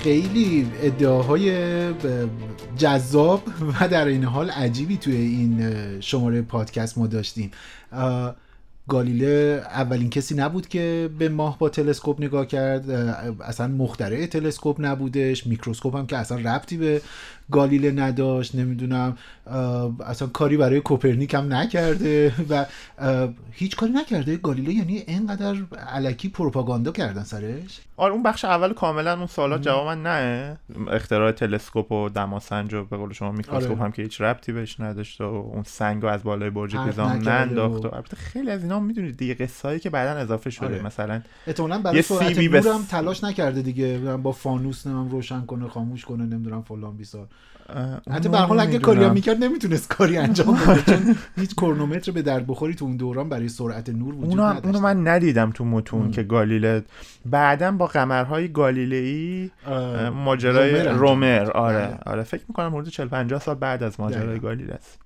خیلی 0.05 0.67
ادعاهای 0.83 1.53
جذاب 2.79 3.43
و 3.81 3.89
در 3.89 4.07
این 4.07 4.25
حال 4.25 4.51
عجیبی 4.51 4.97
توی 4.97 5.17
این 5.17 5.71
شماره 6.01 6.43
پادکست 6.43 6.99
ما 6.99 7.07
داشتیم. 7.07 7.51
گالیله 8.89 9.63
اولین 9.71 10.11
کسی 10.11 10.35
نبود 10.35 10.69
که 10.69 11.11
به 11.19 11.29
ماه 11.29 11.59
با 11.59 11.69
تلسکوپ 11.69 12.21
نگاه 12.21 12.47
کرد. 12.47 12.91
اصلا 13.41 13.69
مخترع 13.69 14.27
تلسکوپ 14.27 14.77
نبودش. 14.81 15.47
میکروسکوپ 15.47 15.97
هم 15.97 16.07
که 16.07 16.17
اصلا 16.17 16.39
ربطی 16.39 16.77
به 16.77 17.01
گالیله 17.51 17.91
نداشت 17.91 18.55
نمی‌دونم 18.55 19.17
اصلا 20.07 20.29
کاری 20.29 20.57
برای 20.57 20.81
کوپرنیک 20.81 21.35
هم 21.35 21.53
نکرده 21.55 22.33
و 22.51 22.67
هیچ 23.51 23.77
کاری 23.77 23.93
نکرده. 23.93 24.37
گالیله 24.37 24.73
یعنی 24.73 24.99
اینقدر 24.99 25.57
علکی 25.89 26.29
پروپاگاندا 26.29 26.93
کردن 26.93 27.23
سرش. 27.23 27.81
آره 27.97 28.13
اون 28.13 28.23
بخش 28.23 28.45
اول 28.45 28.73
کاملا 28.73 29.17
اون 29.17 29.27
سوالات 29.27 29.63
جواب 29.63 29.89
نه. 29.89 30.59
اختراع 30.91 31.33
تلسکوپ 31.33 31.93
و 31.93 32.09
دماسنج 32.09 32.75
و 32.75 32.85
به 32.85 32.97
قول 32.97 33.13
شما 33.13 33.33
میکروسکوپ 33.33 33.77
آره. 33.77 33.85
هم 33.85 33.93
که 33.93 34.03
هیچ 34.03 34.21
ربطی 34.21 34.53
بهش 34.53 34.81
نداشت 34.81 35.21
و 35.21 35.25
اون 35.25 35.63
سنگ 35.63 36.05
از 36.05 36.23
بالای 36.23 36.51
برج 36.51 36.77
پیزا 36.77 37.13
ننداخت 37.13 37.85
و 37.85 37.95
البته 37.95 38.17
خیلی 38.17 38.51
از 38.51 38.63
اینا 38.63 38.81
می‌دونید 38.81 39.17
دیگه 39.17 39.35
قصه 39.35 39.79
که 39.79 39.91
بعدا 39.91 40.21
اضافه 40.21 40.51
شده. 40.51 40.67
آره. 40.67 40.83
مثلا 40.83 41.23
احتمالاً 41.47 41.79
برای 41.79 42.03
سرعت 42.03 42.39
نور 42.39 42.69
هم 42.69 42.83
تلاش 42.91 43.25
نکرده 43.25 43.63
دیگه. 43.63 43.99
با 43.99 44.33
فانوس 44.33 44.87
نمیم 44.87 45.09
روشن 45.09 45.47
کنه 45.47 45.69
خاموش 45.69 46.05
کنه 46.05 46.25
نمی‌دونم 46.25 46.63
فلان 46.63 46.97
بیسار 46.97 47.29
حتی 48.11 48.29
به 48.29 48.39
حال 48.39 48.61
اگه 48.61 48.79
کاری 48.79 49.11
می‌کرد 49.11 49.45
نمی‌تونست 49.45 49.89
کاری 49.89 50.17
انجام 50.17 50.59
بده 50.69 50.83
چون 50.83 51.17
هیچ 51.37 51.55
کرونومتر 51.55 52.13
به 52.13 52.23
درد 52.23 52.47
بخوری 52.47 52.75
تو 52.75 52.85
اون 52.85 52.97
دوران 52.97 53.29
برای 53.29 53.49
سرعت 53.49 53.89
نور 53.89 54.15
وجود 54.15 54.31
اونو, 54.31 54.61
اونو 54.65 54.81
من 54.81 55.09
ندیدم 55.09 55.51
تو 55.51 55.65
متون 55.65 56.11
که 56.11 56.23
گالیله 56.23 56.83
بعدا 57.27 57.73
با 57.73 57.87
قمرهای 57.87 58.49
گالیلئی 58.49 59.51
ماجرای 60.15 60.83
رومر 60.83 61.51
آره 61.51 61.87
بله. 61.87 61.99
آره. 62.07 62.23
فکر 62.23 62.43
می‌کنم 62.49 62.69
مورد 62.69 62.89
40 62.89 63.09
50 63.09 63.41
سال 63.41 63.55
بعد 63.55 63.83
از 63.83 64.01
ماجرای 64.01 64.39
گالیله 64.39 64.75
است. 64.75 64.99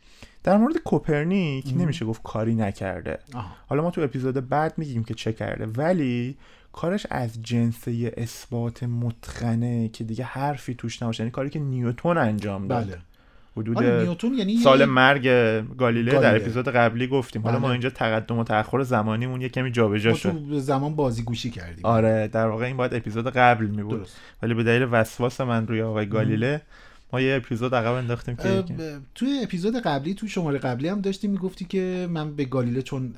در 0.45 0.57
مورد 0.57 0.77
کوپرنیک 0.79 1.75
نمیشه 1.77 2.05
گفت 2.05 2.23
کاری 2.23 2.55
نکرده. 2.55 3.19
حالا 3.67 3.83
ما 3.83 3.91
تو 3.91 4.01
اپیزود 4.01 4.49
بعد 4.49 4.75
میگیم 4.77 5.05
که 5.05 5.15
چه 5.15 5.33
کرده. 5.33 5.67
ولی 5.67 6.37
کارش 6.73 7.07
از 7.11 7.43
جنسه 7.43 8.13
اثبات 8.17 8.83
متقنه 8.83 9.89
که 9.89 10.05
دیگه 10.05 10.25
حرفی 10.25 10.75
توش 10.75 11.03
نباشه. 11.03 11.23
یعنی 11.23 11.31
کاری 11.31 11.51
که 11.51 11.59
نیوتون 11.59 12.19
انجام 12.19 12.69
داد. 12.69 12.87
بله. 12.87 12.99
حدود 13.57 13.79
آره 13.79 14.17
یعنی 14.39 14.57
سال 14.57 14.85
مرگ 14.85 15.29
گالیله, 15.79 16.13
در 16.13 16.37
اپیزود 16.37 16.69
قبلی 16.69 17.07
گفتیم. 17.07 17.43
حالا 17.43 17.59
ما 17.59 17.63
بله. 17.63 17.73
اینجا 17.73 17.91
تقدم 17.91 18.39
و 18.39 18.45
تاخر 18.45 18.83
زمانیمون 18.83 19.41
یه 19.41 19.49
کمی 19.49 19.71
جابجا 19.71 20.15
شد. 20.15 20.31
تو 20.31 20.59
زمان 20.59 20.97
بازیگوشی 20.97 21.51
کردیم. 21.51 21.87
آره 21.87 22.29
در 22.29 22.47
واقع 22.47 22.65
این 22.65 22.77
باید 22.77 22.95
اپیزود 22.95 23.27
قبل 23.27 23.67
می 23.67 23.83
بود 23.83 24.09
ولی 24.43 24.55
به 24.55 24.63
دلیل 24.63 24.89
وسواس 24.91 25.41
من 25.41 25.67
روی 25.67 25.83
آقای 25.83 26.07
گالیله 26.07 26.61
ما 27.13 27.21
یه 27.21 27.37
اپیزود 27.37 27.75
عقب 27.75 27.93
انداختیم 27.93 28.37
که 28.37 28.65
توی 29.15 29.41
اپیزود 29.43 29.77
قبلی 29.77 30.15
توی 30.15 30.29
شماره 30.29 30.59
قبلی 30.59 30.89
هم 30.89 31.01
داشتی 31.01 31.29
می‌گفتی 31.29 31.65
که 31.65 32.09
من 32.11 32.35
به 32.37 32.45
گالیله 32.45 32.83
چون 32.83 33.15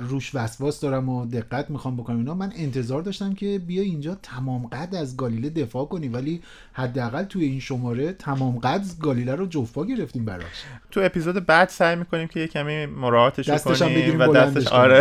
روش 0.00 0.34
وسواس 0.34 0.80
دارم 0.80 1.08
و 1.08 1.26
دقت 1.26 1.70
می‌خوام 1.70 1.96
بکنم 1.96 2.16
اینا 2.16 2.34
من 2.34 2.52
انتظار 2.56 3.02
داشتم 3.02 3.34
که 3.34 3.60
بیا 3.66 3.82
اینجا 3.82 4.14
تمام 4.22 4.66
قد 4.66 4.94
از 4.94 5.16
گالیله 5.16 5.50
دفاع 5.50 5.86
کنی 5.86 6.08
ولی 6.08 6.42
حداقل 6.72 7.24
توی 7.24 7.44
این 7.44 7.60
شماره 7.60 8.12
تمام 8.12 8.58
قد 8.58 8.84
گالیله 9.00 9.34
رو 9.34 9.46
جوفا 9.46 9.84
گرفتیم 9.84 10.24
براش. 10.24 10.64
تو 10.90 11.00
اپیزود 11.00 11.46
بعد 11.46 11.68
سعی 11.68 11.96
می‌کنیم 11.96 12.28
که 12.28 12.40
یه 12.40 12.46
کمی 12.46 12.86
مراعاتش 12.86 13.50
کنیم 13.50 14.20
و 14.20 14.32
دستش 14.32 14.66
آره. 14.66 15.00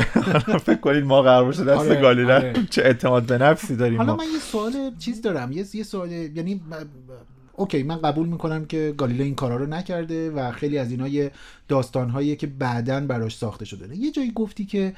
فکر 0.65 0.75
کنید 0.75 1.03
ما 1.03 1.21
قرار 1.21 1.45
باشه 1.45 1.63
دست 1.63 1.79
آره، 1.79 2.01
گالیله 2.01 2.33
آره. 2.33 2.53
چه 2.69 2.81
اعتماد 2.81 3.23
به 3.23 3.37
نفسی 3.37 3.75
داریم 3.75 3.97
حالا 3.97 4.15
من 4.15 4.25
یه 4.33 4.39
سوال 4.39 4.91
چیز 4.99 5.21
دارم 5.21 5.51
یه 5.51 5.63
سوال 5.63 6.11
یعنی 6.11 6.61
اوکی 7.57 7.83
من 7.83 8.01
قبول 8.01 8.27
می‌کنم 8.27 8.65
که 8.65 8.93
گالیله 8.97 9.23
این 9.23 9.35
کارا 9.35 9.55
رو 9.55 9.65
نکرده 9.65 10.31
و 10.31 10.51
خیلی 10.51 10.77
از 10.77 10.91
اینا 10.91 11.07
یه 11.07 11.31
داستانهایی 11.67 12.35
که 12.35 12.47
بعدا 12.47 12.99
براش 12.99 13.37
ساخته 13.37 13.65
شده. 13.65 13.97
یه 13.97 14.11
جایی 14.11 14.31
گفتی 14.31 14.65
که 14.65 14.93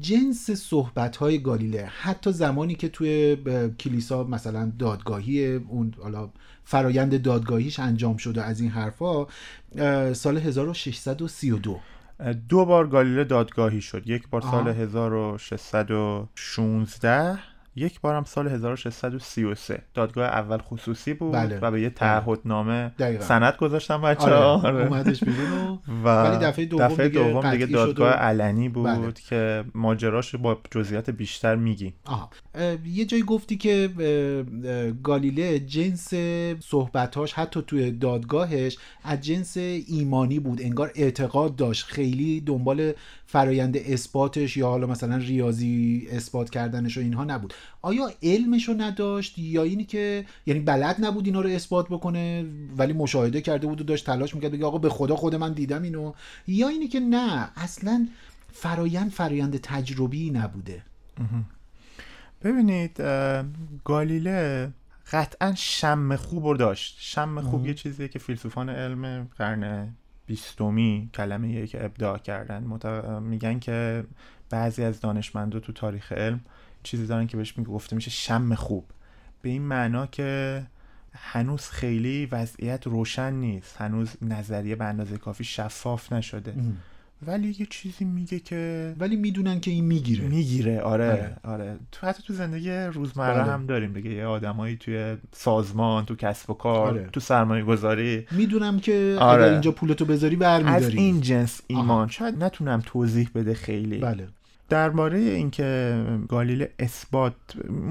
جنس 0.00 0.50
صحبت 0.50 1.16
های 1.16 1.38
گالیله 1.38 1.84
حتی 1.84 2.32
زمانی 2.32 2.74
که 2.74 2.88
توی 2.88 3.36
کلیسا 3.80 4.24
مثلا 4.24 4.72
دادگاهی 4.78 5.54
اون 5.54 5.94
حالا 6.02 6.30
فرایند 6.64 7.22
دادگاهیش 7.22 7.78
انجام 7.78 8.16
شده 8.16 8.42
از 8.42 8.60
این 8.60 8.70
حرفا 8.70 9.26
سال 10.12 10.38
1632 10.38 11.80
دو. 12.48 12.64
بار 12.64 12.88
گالیله 12.88 13.24
دادگاهی 13.24 13.80
شد. 13.80 14.02
یک 14.06 14.28
بار 14.28 14.40
سال 14.40 14.68
1616 14.68 17.38
یک 17.76 18.00
بارم 18.00 18.24
سال 18.24 18.48
1633 18.48 19.82
دادگاه 19.94 20.26
اول 20.26 20.58
خصوصی 20.58 21.14
بود 21.14 21.32
بله. 21.32 21.58
و 21.62 21.70
به 21.70 21.80
یه 21.80 21.90
تعهدنامه 21.90 22.92
سند 23.20 23.56
گذاشتم 23.56 24.02
بچه 24.02 24.22
آره. 24.22 24.36
آره. 24.36 24.86
اومدش 24.86 25.24
بیرون 25.24 25.78
و 26.04 26.08
ولی 26.08 26.44
دفعه 26.44 26.64
دوم, 26.64 26.88
دفعه 26.88 27.08
دیگه, 27.08 27.24
دوم 27.24 27.50
دیگه 27.50 27.66
دادگاه 27.66 28.12
علنی 28.12 28.68
بود 28.68 28.86
بله. 28.86 29.12
که 29.28 29.64
ماجراش 29.74 30.36
با 30.36 30.58
جزئیات 30.70 31.10
بیشتر 31.10 31.56
میگی 31.56 31.94
آها. 32.04 32.30
یه 32.84 33.04
جایی 33.04 33.22
گفتی 33.22 33.56
که 33.56 33.90
گالیله 35.02 35.58
جنس 35.58 36.14
صحبتاش 36.60 37.32
حتی 37.32 37.62
توی 37.66 37.90
دادگاهش 37.90 38.78
از 39.04 39.20
جنس 39.20 39.56
ایمانی 39.56 40.40
بود 40.40 40.62
انگار 40.62 40.92
اعتقاد 40.94 41.56
داشت 41.56 41.86
خیلی 41.86 42.40
دنبال 42.40 42.92
فرایند 43.26 43.76
اثباتش 43.76 44.56
یا 44.56 44.68
حالا 44.68 44.86
مثلا 44.86 45.16
ریاضی 45.16 46.06
اثبات 46.10 46.50
کردنش 46.50 46.98
و 46.98 47.00
اینها 47.00 47.24
نبود 47.24 47.54
آیا 47.82 48.10
علمش 48.22 48.68
رو 48.68 48.74
نداشت؟ 48.74 49.38
یا 49.38 49.62
اینی 49.62 49.84
که 49.84 50.24
یعنی 50.46 50.60
بلد 50.60 50.96
نبود 51.04 51.26
اینا 51.26 51.40
رو 51.40 51.48
اثبات 51.48 51.88
بکنه 51.88 52.46
ولی 52.76 52.92
مشاهده 52.92 53.40
کرده 53.40 53.66
بود 53.66 53.80
و 53.80 53.84
داشت 53.84 54.06
تلاش 54.06 54.34
می‌کرد 54.34 54.52
بگه 54.52 54.66
آقا 54.66 54.78
به 54.78 54.88
خدا 54.88 55.16
خود 55.16 55.34
من 55.34 55.52
دیدم 55.52 55.82
اینو. 55.82 56.12
یا 56.46 56.68
اینی 56.68 56.88
که 56.88 57.00
نه 57.00 57.50
اصلا 57.56 58.08
فرایند 58.52 59.10
فرایند 59.10 59.56
تجربی 59.56 60.30
نبوده. 60.30 60.82
ببینید 62.42 63.02
گالیله 63.84 64.70
قطعا 65.12 65.54
شم 65.56 66.16
خوب 66.16 66.46
رو 66.46 66.56
داشت. 66.56 66.96
شم 67.00 67.40
خوب 67.40 67.66
یه 67.66 67.74
چیزیه 67.74 68.08
که 68.08 68.18
فیلسوفان 68.18 68.68
علم 68.68 69.28
قرن 69.38 69.94
بیستمی 70.26 71.10
کلمه 71.14 71.66
که 71.66 71.84
ابداع 71.84 72.18
کردن. 72.18 72.62
میگن 73.20 73.58
که 73.58 74.04
بعضی 74.50 74.82
از 74.82 75.00
دانشمندا 75.00 75.60
تو 75.60 75.72
تاریخ 75.72 76.12
علم 76.12 76.40
چیزی 76.86 77.06
دارن 77.06 77.26
که 77.26 77.36
بهش 77.36 77.58
میگه 77.58 77.70
گفته 77.70 77.96
میشه 77.96 78.10
شم 78.10 78.54
خوب. 78.54 78.84
به 79.42 79.48
این 79.48 79.62
معنا 79.62 80.06
که 80.06 80.62
هنوز 81.14 81.62
خیلی 81.62 82.26
وضعیت 82.26 82.86
روشن 82.86 83.32
نیست. 83.32 83.76
هنوز 83.78 84.10
نظریه 84.22 84.76
به 84.76 84.84
اندازه 84.84 85.16
کافی 85.18 85.44
شفاف 85.44 86.12
نشده. 86.12 86.54
ولی 87.26 87.56
یه 87.58 87.66
چیزی 87.70 88.04
میگه 88.04 88.38
که 88.38 88.94
ولی 88.98 89.16
می‌دونن 89.16 89.60
که 89.60 89.70
این 89.70 89.84
می‌گیره. 89.84 90.28
می‌گیره. 90.28 90.80
آره 90.80 91.10
آره, 91.12 91.36
آره. 91.44 91.76
تو 91.92 92.06
حتی 92.06 92.22
تو 92.22 92.32
زندگی 92.32 92.70
روزمره 92.70 93.42
بله. 93.42 93.52
هم 93.52 93.66
داریم 93.66 93.92
دیگه. 93.92 94.10
یه 94.10 94.24
آدمایی 94.24 94.76
توی 94.76 95.16
سازمان 95.32 96.04
تو 96.04 96.14
کسب 96.16 96.50
و 96.50 96.54
کار 96.54 96.88
آره. 96.88 97.08
تو 97.12 97.20
سرمایه 97.20 97.64
گذاری 97.64 98.26
می‌دونم 98.30 98.80
که 98.80 99.16
آره. 99.20 99.42
اگر 99.42 99.52
اینجا 99.52 99.72
پولتو 99.72 100.04
بذاری 100.04 100.36
برمیداری. 100.36 100.84
از 100.84 100.94
این 100.94 101.20
جنس 101.20 101.60
ایمان. 101.66 101.90
آها. 101.90 102.08
شاید 102.08 102.44
نتونم 102.44 102.82
توضیح 102.86 103.30
بده 103.34 103.54
خیلی. 103.54 103.98
بله. 103.98 104.28
درباره 104.68 105.18
اینکه 105.18 106.02
گالیله 106.28 106.70
اثبات 106.78 107.34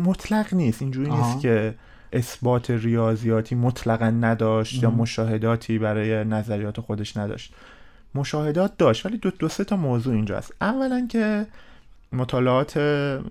مطلق 0.05 0.53
نیست 0.53 0.81
اینجوری 0.81 1.11
نیست 1.11 1.39
که 1.39 1.75
اثبات 2.13 2.71
ریاضیاتی 2.71 3.55
مطلقا 3.55 4.09
نداشت 4.09 4.83
یا 4.83 4.89
مشاهداتی 4.89 5.79
برای 5.79 6.23
نظریات 6.23 6.79
خودش 6.79 7.17
نداشت. 7.17 7.53
مشاهدات 8.15 8.77
داشت 8.77 9.05
ولی 9.05 9.17
دو, 9.17 9.31
دو 9.31 9.49
سه 9.49 9.63
تا 9.63 9.75
موضوع 9.75 10.13
اینجا 10.13 10.37
هست. 10.37 10.53
اولا 10.61 11.07
که 11.09 11.45
مطالعات 12.11 12.79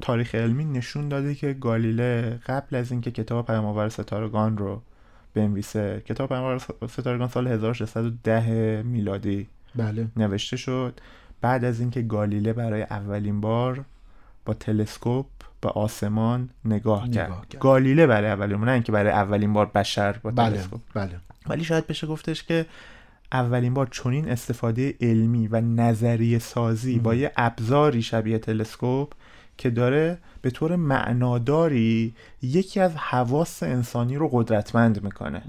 تاریخ 0.01 0.35
علمی 0.35 0.65
نشون 0.65 1.09
داده 1.09 1.35
که 1.35 1.53
گالیله 1.53 2.39
قبل 2.47 2.77
از 2.77 2.93
اینکه 2.93 3.11
کتاب 3.11 3.47
پیامآور 3.47 3.89
ستارگان 3.89 4.59
رو 4.59 4.83
بنویسه 5.35 6.03
کتاب 6.07 6.29
پیامآور 6.29 6.59
ستارگان 6.89 7.29
سال 7.29 7.47
1610 7.47 8.83
میلادی 8.83 9.47
بله. 9.77 10.07
نوشته 10.17 10.57
شد. 10.57 11.01
بعد 11.45 11.65
از 11.65 11.81
اینکه 11.81 12.03
گالیله 12.03 12.53
برای 12.53 12.83
اولین 12.83 13.41
بار 13.41 13.85
با 14.45 14.55
تلسکوپ 14.55 15.27
به 15.61 15.69
آسمان 15.69 16.49
نگاه, 16.65 17.11
کرد. 17.11 17.57
گالیله 17.61 18.07
برای 18.07 18.31
اولین 18.31 18.57
بار 18.57 18.67
نه 18.67 18.73
اینکه 18.73 18.93
برای 18.93 19.13
اولین 19.13 19.53
بار 19.53 19.67
بشر 19.67 20.13
با 20.13 20.31
بله. 20.31 20.51
تلسکوپ 20.51 20.81
بله. 20.95 21.17
ولی 21.47 21.65
شاید 21.65 21.87
بشه 21.87 22.07
گفتش 22.07 22.43
که 22.43 22.67
اولین 23.33 23.75
بار 23.75 23.87
چنین 23.87 24.29
استفاده 24.29 24.95
علمی 25.01 25.49
و 25.49 25.61
نظریه 25.61 26.39
سازی 26.39 26.99
با 26.99 27.15
یه 27.15 27.33
ابزاری 27.37 28.03
شبیه 28.03 28.39
تلسکوپ 28.39 29.13
که 29.59 29.71
داره 29.71 30.19
به 30.43 30.51
طور 30.51 30.77
معناداری 30.77 32.15
یکی 32.43 32.81
از 32.81 32.97
حواس 32.97 33.63
انسانی 33.63 34.17
رو 34.17 34.29
قدرتمند 34.33 35.05
می‌کنه. 35.05 35.43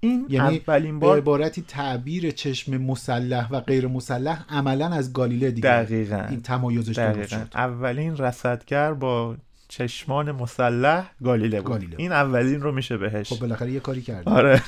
این 0.00 0.26
یعنی 0.28 0.62
اولین 0.68 0.98
به 1.00 1.06
بار 1.06 1.18
عبارتی 1.18 1.64
تعبیر 1.68 2.30
چشم 2.30 2.76
مسلح 2.76 3.50
و 3.50 3.60
غیر 3.60 3.86
مسلح 3.86 4.44
عملا 4.48 4.86
از 4.88 5.12
گالیله 5.12 5.50
دیگه. 5.50 5.68
دقیقاً. 5.68 6.26
این 6.30 6.42
تمایزش 6.42 6.98
دقیقا. 6.98 7.26
شد. 7.26 7.48
اولین 7.54 8.16
رصدگر 8.16 8.92
با 8.94 9.36
چشمان 9.76 10.32
مسلح 10.32 11.10
گالیله 11.24 11.60
بود. 11.60 11.70
گالیله. 11.70 11.96
این 11.98 12.12
اولین 12.12 12.60
رو 12.60 12.72
میشه 12.72 12.96
بهش. 12.96 13.32
خب 13.32 13.40
بالاخره 13.40 13.72
یه 13.72 13.80
کاری 13.80 14.02
کرده 14.02 14.30
آره. 14.30 14.62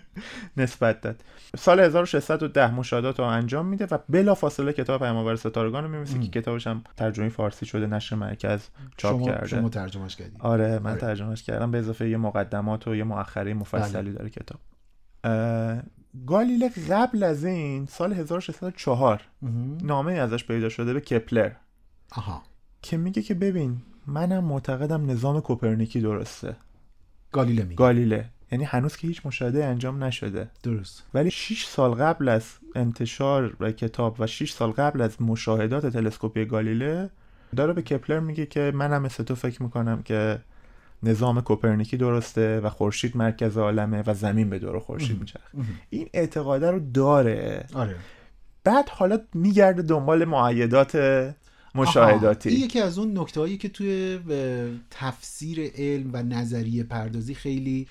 نسبت 0.56 1.00
داد. 1.00 1.16
سال 1.58 1.80
1610 1.80 2.74
مشاهدات 2.74 3.18
رو 3.18 3.24
انجام 3.24 3.66
میده 3.66 3.86
و 3.90 3.98
بلا 4.08 4.34
فاصله 4.34 4.72
کتاب 4.72 5.00
پیامآور 5.00 5.36
ستارگان 5.36 5.84
رو 5.84 5.90
میمیسه 5.90 6.18
که 6.18 6.40
کتابش 6.40 6.66
هم 6.66 6.84
ترجمه 6.96 7.28
فارسی 7.28 7.66
شده 7.66 7.86
نشر 7.86 8.16
مرکز 8.16 8.68
چاپ 8.96 9.16
شما 9.16 9.26
کرده. 9.26 9.46
شما 9.46 9.68
ترجمهش 9.68 10.16
کردی. 10.16 10.36
آره 10.38 10.78
من 10.78 10.90
آره. 10.90 11.00
ترجمهش 11.00 11.42
کردم 11.42 11.70
به 11.70 11.78
اضافه 11.78 12.08
یه 12.08 12.16
مقدمات 12.16 12.88
و 12.88 12.94
یه 12.94 13.04
مؤخره 13.04 13.54
مفصلی 13.54 14.12
داره 14.12 14.30
کتاب. 14.30 14.60
اه، 15.24 15.82
گالیله 16.26 16.70
قبل 16.90 17.22
از 17.22 17.44
این 17.44 17.86
سال 17.86 18.12
1604 18.12 19.22
مهم. 19.42 19.78
نامه 19.82 20.12
ازش 20.12 20.44
پیدا 20.44 20.68
شده 20.68 20.92
به 20.92 21.00
کپلر. 21.00 21.50
آها. 22.12 22.42
که 22.82 22.96
میگه 22.96 23.22
که 23.22 23.34
ببین 23.34 23.82
منم 24.06 24.44
معتقدم 24.44 25.10
نظام 25.10 25.40
کوپرنیکی 25.40 26.00
درسته. 26.00 26.56
گالیله 27.32 27.62
میگه. 27.62 27.74
گالیله. 27.76 28.24
یعنی 28.52 28.64
هنوز 28.64 28.96
که 28.96 29.08
هیچ 29.08 29.26
مشاهده 29.26 29.64
انجام 29.64 30.04
نشده. 30.04 30.48
درست. 30.62 31.02
ولی 31.14 31.30
6 31.30 31.64
سال 31.64 31.90
قبل 31.90 32.28
از 32.28 32.42
انتشار 32.74 33.72
کتاب 33.72 34.16
و 34.18 34.26
6 34.26 34.52
سال 34.52 34.70
قبل 34.70 35.00
از 35.00 35.22
مشاهدات 35.22 35.86
تلسکوپی 35.86 36.44
گالیله 36.44 37.10
داره 37.56 37.72
به 37.72 37.82
کپلر 37.82 38.20
میگه 38.20 38.46
که 38.46 38.72
منم 38.74 39.02
مثل 39.02 39.24
تو 39.24 39.34
فکر 39.34 39.62
می‌کنم 39.62 40.02
که 40.02 40.40
نظام 41.02 41.40
کوپرنیکی 41.40 41.96
درسته 41.96 42.60
و 42.60 42.70
خورشید 42.70 43.16
مرکز 43.16 43.56
عالمه 43.58 44.02
و 44.06 44.14
زمین 44.14 44.50
به 44.50 44.58
دور 44.58 44.78
خورشید 44.78 45.20
میچرخه. 45.20 45.58
این 45.90 46.08
اعتقاده 46.12 46.70
رو 46.70 46.78
داره. 46.78 47.66
آره. 47.74 47.96
بعد 48.64 48.88
حالا 48.88 49.18
میگرده 49.34 49.82
دنبال 49.82 50.24
معایدات 50.24 50.96
مشاهداتی. 51.74 52.48
این 52.48 52.60
یکی 52.60 52.80
از 52.80 52.98
اون 52.98 53.18
نکته 53.18 53.40
هایی 53.40 53.56
که 53.56 53.68
توی 53.68 54.18
تفسیر 54.90 55.72
علم 55.74 56.10
و 56.12 56.22
نظریه 56.22 56.84
پردازی 56.84 57.34
خیلی 57.34 57.86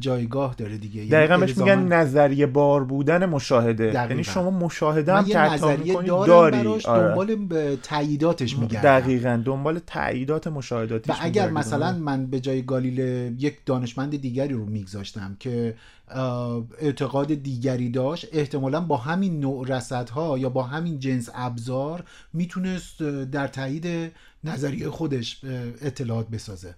جایگاه 0.00 0.54
داره 0.54 0.78
دیگه. 0.78 0.96
یعنی 0.96 1.10
دقیقا 1.10 1.38
بهش 1.38 1.58
میگن 1.58 1.78
نظریه 1.78 2.46
بار 2.46 2.84
بودن 2.84 3.26
مشاهده. 3.26 3.92
یعنی 3.94 4.24
شما 4.24 4.50
مشاهده 4.50 5.14
هم 5.14 5.24
یه 5.26 5.52
نظریه 5.52 6.02
داری. 6.02 6.56
براش 6.56 6.86
آره. 6.86 7.08
دنبال 7.08 7.76
تاییداتش 7.82 8.58
میگردم. 8.58 9.00
دقیقا 9.00 9.42
دنبال 9.44 9.80
تاییدات 9.86 10.46
مشاهداتی 10.46 11.12
و 11.12 11.14
اگر 11.20 11.50
مثلا 11.50 11.92
من 11.92 12.26
به 12.26 12.40
جای 12.40 12.62
گالیله 12.62 13.32
یک 13.38 13.56
دانشمند 13.66 14.20
دیگری 14.20 14.54
رو 14.54 14.66
میگذاشتم 14.66 15.36
که 15.40 15.74
اعتقاد 16.80 17.34
دیگری 17.34 17.90
داشت 17.90 18.28
احتمالا 18.32 18.80
با 18.80 18.96
همین 18.96 19.40
نوع 19.40 19.68
رصدها 19.68 20.38
یا 20.38 20.48
با 20.48 20.62
همین 20.62 20.98
جنس 20.98 21.28
ابزار 21.34 22.04
می‌تونست 22.32 23.02
در 23.32 23.46
تایید 23.46 24.12
نظریه 24.44 24.90
خودش 24.90 25.40
اطلاعات 25.82 26.28
بسازه. 26.28 26.74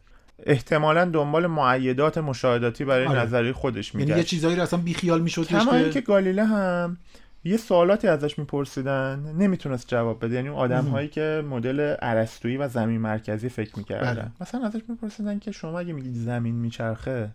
احتمالا 0.46 1.04
دنبال 1.04 1.46
معیدات 1.46 2.18
مشاهداتی 2.18 2.84
برای 2.84 3.06
آره. 3.06 3.20
نظریه 3.20 3.52
خودش 3.52 3.94
یعنی 3.94 4.06
یه 4.06 4.14
میگشت 4.14 4.28
چیزایی 4.28 4.56
رو 4.56 4.62
اصلا 4.62 4.80
بیخیال 4.80 5.22
میشدش 5.22 5.48
کما 5.48 5.70
که 5.70 5.76
اینکه 5.76 6.00
گالیله 6.00 6.44
هم 6.44 6.96
یه 7.44 7.56
سوالاتی 7.56 8.08
ازش 8.08 8.38
میپرسیدن 8.38 9.34
نمی‌تونست 9.38 9.88
جواب 9.88 10.24
بده 10.24 10.34
یعنی 10.34 10.48
آدم 10.48 10.84
هایی 10.84 11.08
که 11.08 11.44
مدل 11.50 11.94
ارسطویی 12.02 12.56
و 12.56 12.68
زمین 12.68 13.00
مرکزی 13.00 13.48
فکر 13.48 13.78
می‌کردن 13.78 14.14
بله. 14.14 14.30
مثلا 14.40 14.66
ازش 14.66 14.80
میپرسیدن 14.88 15.38
که 15.38 15.52
شما 15.52 15.78
اگه 15.78 15.92
میگید 15.92 16.14
زمین 16.14 16.54
میچرخه 16.54 17.30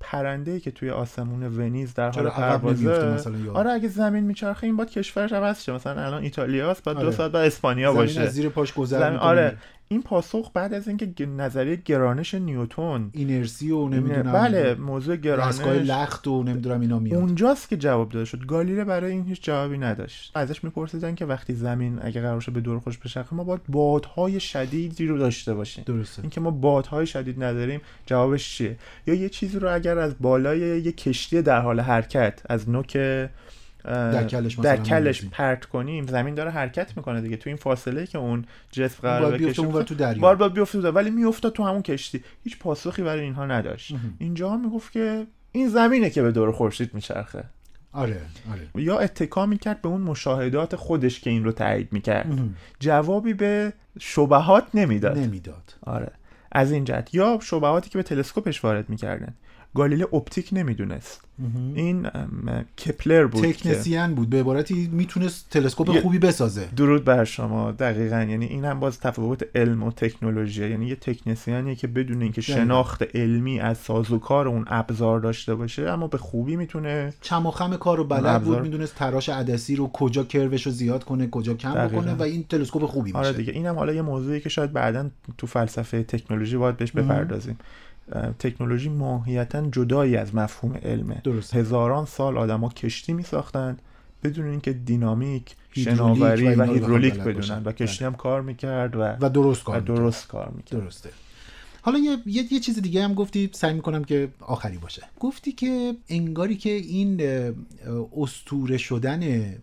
پرنده 0.00 0.50
ای 0.50 0.60
که 0.60 0.70
توی 0.70 0.90
آسمون 0.90 1.42
ونیز 1.42 1.94
در 1.94 2.10
حال 2.10 2.30
پروازه 2.30 3.16
آره 3.54 3.70
اگه 3.70 3.88
زمین 3.88 4.24
میچرخه 4.24 4.64
این 4.64 4.76
باید 4.76 4.90
کشورش 4.90 5.32
عوض 5.32 5.62
شه 5.62 5.72
مثلا 5.72 6.02
الان 6.02 6.22
ایتالیاست 6.22 6.84
بعد 6.84 6.96
دو 6.96 7.02
آره. 7.02 7.10
ساعت 7.10 7.32
بعد 7.32 7.46
اسپانیا 7.46 7.92
زمین 7.92 8.06
باشه 8.06 8.20
از 8.20 8.32
زیر 8.32 8.48
پاش 8.48 8.74
گذر 8.74 8.98
زمین. 8.98 9.18
آره 9.18 9.56
این 9.92 10.02
پاسخ 10.02 10.50
بعد 10.54 10.74
از 10.74 10.88
اینکه 10.88 11.26
نظریه 11.26 11.76
گرانش 11.76 12.34
نیوتون 12.34 13.10
اینرسی 13.12 13.70
و 13.70 13.88
نمی‌دونم 13.88 14.32
بله 14.32 14.74
موضوع 14.74 15.16
گرانش 15.16 15.60
لخت 15.60 16.26
و 16.26 16.42
نمی‌دونم 16.42 16.80
اینا 16.80 16.98
میاد. 16.98 17.20
اونجاست 17.20 17.68
که 17.68 17.76
جواب 17.76 18.08
داده 18.08 18.24
شد. 18.24 18.46
گالیله 18.46 18.84
برای 18.84 19.12
این 19.12 19.24
هیچ 19.24 19.42
جوابی 19.42 19.78
نداشت. 19.78 20.32
ازش 20.34 20.64
میپرسیدن 20.64 21.14
که 21.14 21.24
وقتی 21.24 21.54
زمین 21.54 21.98
اگه 22.02 22.20
قرار 22.20 22.40
شه 22.40 22.50
به 22.50 22.60
دور 22.60 22.78
خوش 22.78 22.98
بچرخه 22.98 23.36
ما 23.36 23.44
باید 23.44 23.60
بادهای 23.68 24.40
شدیدی 24.40 25.06
رو 25.06 25.18
داشته 25.18 25.54
باشیم. 25.54 25.84
درسته. 25.86 26.22
اینکه 26.22 26.40
ما 26.40 26.50
بادهای 26.50 27.06
شدید 27.06 27.42
نداریم 27.42 27.80
جوابش 28.06 28.56
چیه؟ 28.56 28.76
یا 29.06 29.14
یه 29.14 29.28
چیزی 29.28 29.58
رو 29.58 29.74
اگر 29.74 29.98
از 29.98 30.14
بالای 30.20 30.58
یه 30.58 30.92
کشتی 30.92 31.42
در 31.42 31.60
حال 31.60 31.80
حرکت 31.80 32.42
از 32.48 32.70
نوک 32.70 32.98
در 33.84 34.24
کلش 34.24 34.54
در 34.54 34.76
کلش. 34.76 35.24
پرت 35.24 35.64
کنیم 35.64 36.06
زمین 36.06 36.34
داره 36.34 36.50
حرکت 36.50 36.96
می‌کنه 36.96 37.20
دیگه. 37.20 37.36
تو 37.36 37.50
این 37.50 37.56
فاصله 37.56 38.06
که 38.06 38.18
اون 38.18 38.44
جسم 38.70 38.98
قرار 39.02 39.38
بکشه 39.38 39.62
اونور 39.62 39.82
تو 39.82 39.94
دریا. 39.94 40.22
بار 40.22 40.36
باید 40.36 40.52
بیفته 40.52 40.78
بوده 40.78 40.90
ولی 40.90 41.10
میافتاد 41.10 41.52
تو 41.52 41.64
همون 41.64 41.82
کشتی. 41.82 42.24
هیچ 42.44 42.58
پاسخی 42.58 43.02
برای 43.02 43.20
اینها 43.20 43.46
نداشت. 43.46 43.94
اینجا 44.18 44.56
می‌گفت 44.56 44.92
که 44.92 45.26
این 45.52 45.68
زمینه 45.68 46.10
که 46.10 46.22
به 46.22 46.32
دور 46.32 46.52
خورشید 46.52 46.94
میچرخه. 46.94 47.44
آره 47.92 48.20
آره. 48.52 48.84
یا 48.84 48.98
اتکا 48.98 49.46
می‌کرد 49.46 49.82
به 49.82 49.88
اون 49.88 50.00
مشاهدات 50.00 50.76
خودش 50.76 51.20
که 51.20 51.30
این 51.30 51.44
رو 51.44 51.52
تایید 51.52 51.92
می‌کرد. 51.92 52.26
جوابی 52.80 53.34
به 53.34 53.72
شبهات 53.98 54.64
نمی‌داد. 54.74 55.18
نمی‌داد. 55.18 55.74
آره. 55.82 56.12
از 56.52 56.72
این 56.72 56.84
جهت. 56.84 57.14
یا 57.14 57.38
شبهاتی 57.42 57.90
که 57.90 57.98
به 57.98 58.02
تلسکوپش 58.02 58.64
وارد 58.64 58.90
می‌کردن. 58.90 59.34
گالیله 59.74 60.14
اپتیک 60.14 60.48
نمی‌دونست. 60.52 61.20
این 61.74 62.06
کپلر 62.86 63.26
بود 63.26 63.44
تکنسیان 63.44 64.14
بود 64.14 64.30
به 64.30 64.40
عبارتی 64.40 64.90
می‌تونست 64.92 65.50
تلسکوپ 65.50 66.00
خوبی 66.00 66.18
بسازه 66.18 66.68
درود 66.76 67.04
بر 67.04 67.24
شما 67.24 67.72
دقیقا 67.72 68.22
یعنی 68.22 68.46
این 68.46 68.64
هم 68.64 68.80
باز 68.80 69.00
تفاوت 69.00 69.44
علم 69.54 69.82
و 69.82 69.90
تکنولوژی 69.90 70.68
یعنی 70.70 70.86
یه 70.86 70.96
تکنسیانیه 70.96 71.74
که 71.74 71.86
بدون 71.86 72.22
اینکه. 72.22 72.40
شناخت 72.40 73.16
علمی 73.16 73.60
از 73.60 73.78
سازوکار 73.78 74.48
اون 74.48 74.64
ابزار 74.68 75.20
داشته 75.20 75.54
باشه 75.54 75.82
اما 75.82 76.06
به 76.06 76.18
خوبی 76.18 76.56
می‌تونه 76.56 77.12
چم 77.20 77.46
و 77.46 77.50
خم 77.50 77.76
کار 77.76 77.98
رو 77.98 78.04
بلد 78.04 78.26
ابزار. 78.26 78.54
بود 78.54 78.62
می‌دونست 78.62 78.94
تراش 78.94 79.28
عدسی 79.28 79.76
رو 79.76 79.88
کجا 79.92 80.24
کروش 80.24 80.66
رو 80.66 80.72
زیاد 80.72 81.04
کنه 81.04 81.28
کجا 81.30 81.54
کم 81.54 81.74
دقیقاً. 81.74 82.00
بکنه 82.00 82.14
و 82.14 82.22
این 82.22 82.44
تلسکوپ 82.48 82.84
خوبی 82.84 83.12
میشه 83.12 83.18
آره 83.18 83.32
دیگه 83.32 83.52
اینم 83.52 83.74
حالا 83.74 83.92
یه 83.92 84.02
موضوعی 84.02 84.40
که 84.40 84.48
شاید 84.48 84.72
بعدا 84.72 85.10
تو 85.38 85.46
فلسفه 85.46 86.02
تکنولوژی 86.02 86.56
باید 86.56 86.76
بهش. 86.76 86.92
بپردازیم 86.92 87.58
تکنولوژی 88.38 88.88
ماهیتا 88.88 89.62
جدایی 89.72 90.16
از 90.16 90.34
مفهوم 90.34 90.76
علمه. 90.82 91.20
درست 91.24 91.56
هزاران 91.56 92.06
سال 92.06 92.38
آدما 92.38 92.68
کشتی 92.68 93.12
می 93.12 93.22
ساختن 93.22 93.76
بدون 94.24 94.46
اینکه 94.46 94.72
دینامیک 94.72 95.56
شناوری 95.72 96.54
و 96.54 96.62
هیدرولیک 96.62 97.14
بدونن. 97.14 97.62
و 97.64 97.72
کشتی 97.72 98.04
هم 98.04 98.14
کار 98.14 98.42
می‌کرد 98.42 98.96
و, 98.96 99.02
و 99.20 99.30
درست 99.30 99.64
کار 99.64 99.76
و. 99.76 99.80
درست 99.80 100.28
کار 100.28 100.48
می‌کرد. 100.56 100.80
درسته. 100.80 101.10
حالا 101.82 101.98
یه, 101.98 102.18
یه, 102.26 102.52
یه 102.52 102.60
چیز 102.60 102.78
دیگه 102.78 103.04
هم 103.04 103.14
گفتی 103.14 103.50
سعی 103.52 103.74
می‌کنم 103.74 104.04
که 104.04 104.28
آخری 104.40 104.78
باشه. 104.78 105.02
گفتی 105.20 105.52
که 105.52 105.96
انگاری 106.08 106.56
که 106.56 106.70
این 106.70 107.20
استوره 108.16 108.76
شدن 108.76 109.54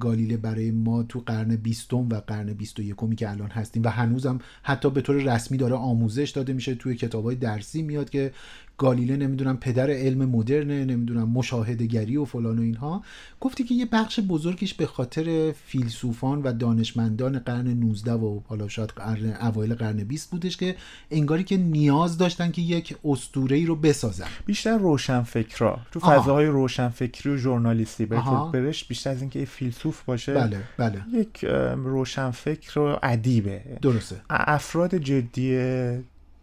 گالیله 0.00 0.36
برای 0.36 0.70
ما 0.70 1.02
تو 1.02 1.22
قرن 1.26 1.56
بیستم 1.56 2.08
و 2.08 2.20
قرن 2.26 2.52
بیست 2.52 2.78
و 2.78 2.82
یکمی 2.82 3.16
که 3.16 3.30
الان 3.30 3.50
هستیم 3.50 3.82
و 3.82 3.88
هنوزم 3.88 4.38
حتی 4.62 4.90
به 4.90 5.00
طور 5.00 5.16
رسمی 5.16 5.58
داره 5.58 5.74
آموزش 5.74 6.30
داده 6.30 6.52
میشه 6.52 6.74
توی 6.74 6.94
کتابای 6.96 7.34
درسی 7.34 7.82
میاد 7.82 8.10
که 8.10 8.32
گالیله 8.78 9.16
نمی‌دونم 9.16 9.56
پدر 9.56 9.90
علم 9.90 10.24
مدرنه 10.28 10.84
نمی‌دونم 10.84 11.28
مشاهده 11.28 11.86
گری 11.86 12.16
و 12.16 12.24
فلان 12.24 12.58
و 12.58 12.62
اینها. 12.62 13.02
گفتی 13.40 13.64
که 13.64 13.74
یه 13.74 13.86
بخش 13.92 14.20
بزرگیش 14.20 14.74
به 14.74 14.86
خاطر 14.86 15.52
فیلسوفان 15.66 16.42
و 16.42 16.52
دانشمندان 16.52 17.38
قرن 17.38 17.68
19 17.68 18.12
و 18.12 18.40
حالا 18.46 18.68
شاید 18.68 18.90
قرن 18.90 19.36
اوایل 19.40 19.74
قرن 19.74 19.96
20 19.96 20.30
بودش 20.30 20.56
که 20.56 20.76
انگاری 21.10 21.44
که 21.44 21.56
نیاز 21.56 22.18
داشتن 22.18 22.50
که 22.50 22.62
یک 22.62 22.96
اسطوره 23.04 23.56
ای 23.56 23.66
رو 23.66 23.76
بسازن. 23.76 24.26
بیشتر 24.46 24.78
روشنفکرا. 24.78 25.78
تو 25.92 26.00
آها. 26.02 26.20
فضاهای 26.20 26.46
روشنفکری 26.46 27.32
و 27.32 27.36
ژورنالیستی. 27.36 28.06
برش 28.06 28.52
برش 28.52 28.84
بیشتر 28.84 29.10
از 29.10 29.20
اینکه 29.20 29.38
یه 29.38 29.44
فیلسوف 29.44 30.02
باشه 30.02 30.34
بله 30.34 30.60
بله. 30.76 31.02
یک 31.12 31.44
روشنفکر 31.76 32.78
و 32.78 32.98
ادیبه. 33.02 33.62
درسته. 33.82 34.16
افراد 34.30 34.94
جدی 34.94 35.58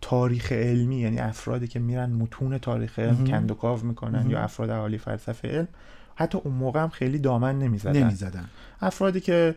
تاریخ 0.02 0.52
علمی 0.52 1.00
یعنی 1.00 1.20
افرادی 1.20 1.68
که 1.68 1.80
میرن 1.80 2.10
متون 2.10 2.58
تاریخ 2.58 3.00
علم. 3.00 3.28
کندوکاو 3.28 3.80
می‌کنن 3.84 4.20
مهم. 4.20 4.32
یا 4.32 4.40
افراد 4.40 4.70
عالی 4.70 4.98
فلسفه 4.98 5.48
علم 5.48 5.68
حتی 6.16 6.38
اون 6.38 6.54
موقع 6.54 6.80
هم 6.80 6.90
خیلی 6.90 7.20
دامن 7.20 7.60
نمی‌زدن 7.60 8.04
نمی‌زدن 8.04 8.46
افرادی 8.82 9.20
که 9.20 9.56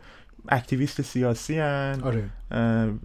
اکتیویست 0.49 1.03
سیاسی 1.03 1.59
هن 1.59 2.01
آره. 2.03 2.25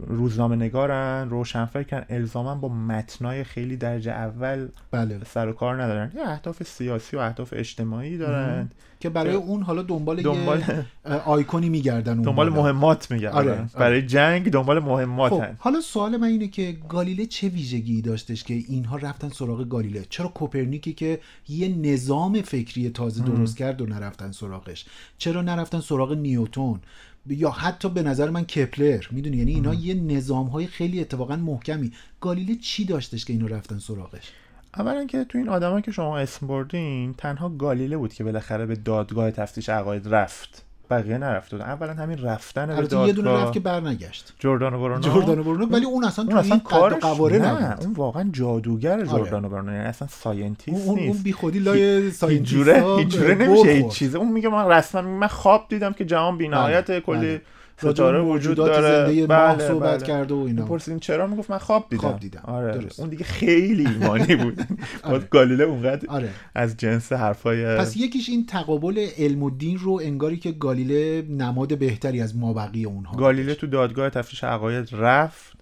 روزنامه 0.07 0.55
نگارن 0.55 1.29
روشنفکرن 1.29 2.05
الزاما 2.09 2.55
با 2.55 2.67
متنای 2.69 3.43
خیلی 3.43 3.77
درجه 3.77 4.11
اول 4.11 4.67
بله. 4.91 5.19
سر 5.33 5.47
و 5.47 5.53
کار 5.53 5.83
ندارن. 5.83 6.11
یه 6.15 6.29
اهداف 6.29 6.63
سیاسی 6.63 7.17
و 7.17 7.19
اهداف 7.19 7.53
اجتماعی 7.57 8.17
دارن. 8.17 8.69
که 8.99 9.09
برای 9.09 9.33
اون 9.33 9.61
حالا 9.63 9.81
دنبال, 9.81 10.21
دنبال- 10.21 10.59
یه 10.59 11.13
آیکونی 11.25 11.69
میگردن 11.69 12.13
اون 12.13 12.21
دنبال 12.21 12.49
بالا. 12.49 12.63
مهمات 12.63 13.11
میگردن. 13.11 13.37
آره، 13.37 13.51
آره. 13.51 13.69
برای 13.79 14.01
جنگ 14.01 14.49
دنبال 14.51 14.79
مهمات 14.79 15.31
خب. 15.31 15.43
حالا 15.57 15.81
سوال 15.81 16.17
من 16.17 16.27
اینه 16.27 16.47
که 16.47 16.77
گالیله 16.89 17.25
چه 17.25 17.47
ویژگی 17.49 18.01
داشتش 18.01 18.43
که 18.43 18.53
اینها 18.53 18.97
رفتن 18.97 19.29
سراغ 19.29 19.69
گالیله؟ 19.69 20.05
چرا 20.09 20.27
کوپرنیکی 20.27 20.93
که 20.93 21.19
یه 21.47 21.75
نظام 21.77 22.41
فکری 22.41 22.89
تازه 22.89 23.23
درست 23.23 23.57
کرد 23.57 23.81
و 23.81 23.85
نرفتن 23.85 24.31
سراغش؟ 24.31 24.85
چرا 25.17 25.41
نرفتن 25.41 25.79
سراغ 25.79 26.13
نیوتون؟ 26.13 26.79
یا 27.29 27.49
حتی 27.49 27.89
به 27.89 28.03
نظر 28.03 28.29
من 28.29 28.43
کپلر 28.43 29.05
می‌دونی؟ 29.11 29.37
یعنی 29.37 29.51
اینا 29.51 29.73
یه 29.73 29.93
نظام 29.93 30.47
های 30.47 30.67
خیلی 30.67 31.01
اتفاقا 31.01 31.35
محکمی. 31.35 31.91
گالیله 32.21 32.55
چی 32.55 32.85
داشتش 32.85 33.25
که 33.25 33.33
اینو 33.33 33.47
رفتن 33.47 33.79
سراغش؟ 33.79 34.31
اولا 34.77 35.05
که 35.05 35.23
تو 35.23 35.37
این 35.37 35.49
آدما 35.49 35.81
که 35.81 35.91
شما 35.91 36.17
اسم 36.17 36.47
بردین 36.47 37.13
تنها 37.13 37.49
گالیله 37.49 37.97
بود 37.97 38.13
که 38.13 38.23
بالاخره 38.23 38.65
به 38.65 38.75
دادگاه 38.75 39.31
تفتیش 39.31 39.69
عقاید 39.69 40.07
رفت. 40.07 40.66
بقیه 40.89 41.17
نرفت 41.17 41.51
بودن 41.51 41.65
اولا 41.65 41.93
همین 41.93 42.23
رفتن 42.23 42.65
به 42.65 42.77
البته 42.77 42.97
یه 42.97 43.13
دونه 43.13 43.27
دادگاه. 43.27 43.43
رفت 43.43 43.53
که 43.53 43.59
برنگشت. 43.59 44.33
جردانو 44.39 44.79
برونو؟ 44.79 44.99
جردانو 45.01 45.43
برونو 45.43 45.65
ولی 45.65 45.85
اون 45.85 46.03
اصلا 46.03 46.25
اون 46.25 46.37
اصلا 46.37 46.57
و 46.57 46.59
کارش 46.59 47.01
قواره 47.01 47.37
نه 47.37 47.63
نبود. 47.63 47.85
اون 47.85 47.93
واقعا 47.93 48.29
جادوگر 48.33 49.05
جردانو 49.05 49.49
برونو 49.49 49.73
یعنی 49.73 49.85
اصلا 49.85 50.07
ساینتیست 50.07 50.87
اون 50.87 50.99
اون 50.99 51.07
نیست. 51.07 51.23
بی 51.23 51.33
خودی 51.33 51.59
لای 51.59 52.01
هیچ 52.01 52.13
ساینتیستا 52.13 52.55
جوره 52.55 52.97
هیچ 52.97 53.07
جوره 53.07 53.35
بر 53.35 53.45
نمیشه 53.45 53.69
هیچ. 53.69 53.87
چیزه 53.87 54.17
اون 54.17 54.31
میگه 54.31 54.49
من 54.49 54.67
رسما 54.67 55.01
من 55.01 55.27
خواب 55.27 55.65
دیدم 55.69 55.93
که 55.93 56.05
جهان 56.05 56.37
بی‌نهایت 56.37 56.91
بله، 56.91 57.01
کلی 57.01 57.19
بله. 57.19 57.41
ستاره 57.77 58.21
وجود 58.21 58.57
داره. 58.57 59.05
زنده 59.05 59.27
ماه 59.27 59.55
بله، 59.55 59.67
صحبت 59.67 59.97
بله. 59.97 60.07
کرده 60.07 60.33
و 60.33 60.37
اینا. 60.37 60.63
میپرسیدین 60.63 60.99
چرا؟ 60.99 61.27
می‌گفت 61.27 61.51
من 61.51 61.57
خواب 61.57 61.85
دیدم. 61.89 62.01
خواب 62.01 62.19
دیدم. 62.19 62.41
آره. 62.43 62.77
درست. 62.77 62.99
اون 62.99 63.09
دیگه 63.09 63.23
خیلی 63.23 63.87
ایمانی 63.87 64.35
بود. 64.35 64.61
آره. 65.03 65.19
گالیله 65.19 65.63
اونقدر 65.63 66.07
آره. 66.09 66.29
از 66.55 66.77
جنس 66.77 67.13
حرفای 67.13 67.77
پس 67.77 67.97
یکیش 67.97 68.29
این 68.29 68.45
تقابل 68.45 69.07
علم 69.17 69.43
و 69.43 69.49
دین 69.49 69.77
رو 69.77 69.99
انگاری 70.03 70.37
که 70.37 70.51
گالیله 70.51 71.21
نماد 71.29 71.77
بهتری 71.77 72.21
از 72.21 72.35
مابقی 72.37 72.85
اونها 72.85 73.17
گالیله 73.17 73.55
تو 73.55 73.67
دادگاه 73.67 74.09
تفتیش 74.09 74.43
عقاید 74.43 74.89
رفت. 74.91 75.57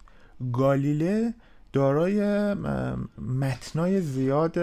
گالیله 0.54 1.34
دارای 1.73 2.54
متنای 3.39 4.01
زیاد 4.01 4.60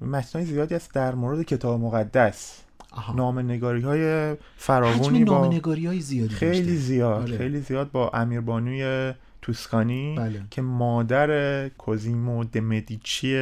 متنای 0.00 0.44
زیادی 0.44 0.74
است 0.74 0.94
در 0.94 1.14
مورد 1.14 1.42
کتاب 1.42 1.80
مقدس. 1.80 2.65
آها. 2.96 3.14
نامنگاری 3.14 3.80
های 3.80 4.36
فراوانی 4.56 5.24
با 5.24 5.38
نامنگاری 5.38 5.86
های 5.86 6.00
زیادی 6.00 6.34
خیلی 6.34 6.58
داشته. 6.58 6.74
زیاد 6.74 7.22
آره. 7.22 7.38
خیلی 7.38 7.60
زیاد 7.60 7.90
با 7.90 8.10
امیربانوی 8.14 9.12
توسکانی 9.42 10.14
بله. 10.18 10.42
که 10.50 10.62
مادر 10.62 11.68
کوزیمو 11.68 12.44
دمدیچی 12.44 13.36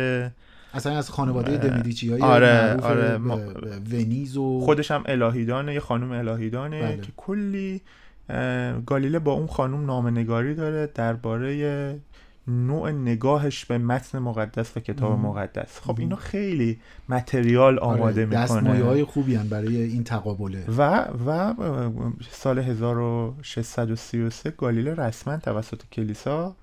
اصلا 0.74 0.98
از 0.98 1.10
خانواده 1.10 1.56
دمیدیچی 1.56 2.10
های 2.10 2.20
آره، 2.22 2.66
معروف 2.66 2.84
آره. 2.84 3.18
ب- 3.18 3.20
ما- 3.20 3.40
ونیز 3.92 4.36
و 4.36 4.60
خودش 4.60 4.90
هم 4.90 5.02
الهیدانه 5.06 5.74
یه 5.74 5.80
خانم 5.80 6.12
الهیدانه 6.12 6.82
بله. 6.82 6.96
که 7.00 7.12
کلی 7.16 7.80
گالیله 8.86 9.18
با 9.18 9.32
اون 9.32 9.46
خانم 9.46 9.86
نامنگاری 9.86 10.54
داره 10.54 10.90
درباره 10.94 11.96
نوع 12.48 12.90
نگاهش 12.90 13.64
به 13.64 13.78
متن 13.78 14.18
مقدس 14.18 14.76
و 14.76 14.80
کتاب 14.80 15.12
مم. 15.12 15.20
مقدس. 15.26 15.80
خب 15.80 16.00
اینا 16.00 16.16
خیلی 16.16 16.80
متریال 17.08 17.78
آماده 17.78 18.26
آره، 18.26 18.26
دستمایه 18.26 18.72
می‌کنه. 18.72 18.84
های 18.84 19.04
خوبی 19.04 19.34
هن 19.34 19.48
برای 19.48 19.82
این 19.82 20.04
تقابله. 20.04 20.64
و 20.78 21.04
و 21.26 21.54
سال 22.30 22.58
1633 22.58 24.50
گالیله 24.50 24.94
رسما 24.94 25.36
توسط 25.36 25.80
کلیسا 25.92 26.56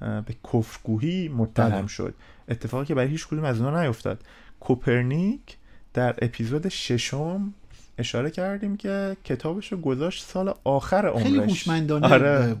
به 0.00 0.34
کفرگویی 0.52 1.28
متهم 1.28 1.68
بله. 1.70 1.86
شد. 1.86 2.14
اتفاقی 2.48 2.84
که 2.86 2.94
برای 2.94 3.08
هیچ 3.08 3.28
کدوم 3.28 3.44
از 3.44 3.60
اونا 3.60 3.82
نیفتاد. 3.82 4.22
کوپرنیک 4.60 5.56
در 5.94 6.14
اپیزود 6.22 6.68
ششم 6.68 7.54
اشاره 7.98 8.30
کردیم 8.30 8.76
که 8.76 9.16
کتابش 9.24 9.72
رو 9.72 9.78
گذاشت 9.78 10.24
سال 10.24 10.54
آخر 10.64 11.06
عمرش. 11.06 11.22
خیلی 11.22 11.38
هوشمندانه 11.38 12.08
آره. 12.08 12.56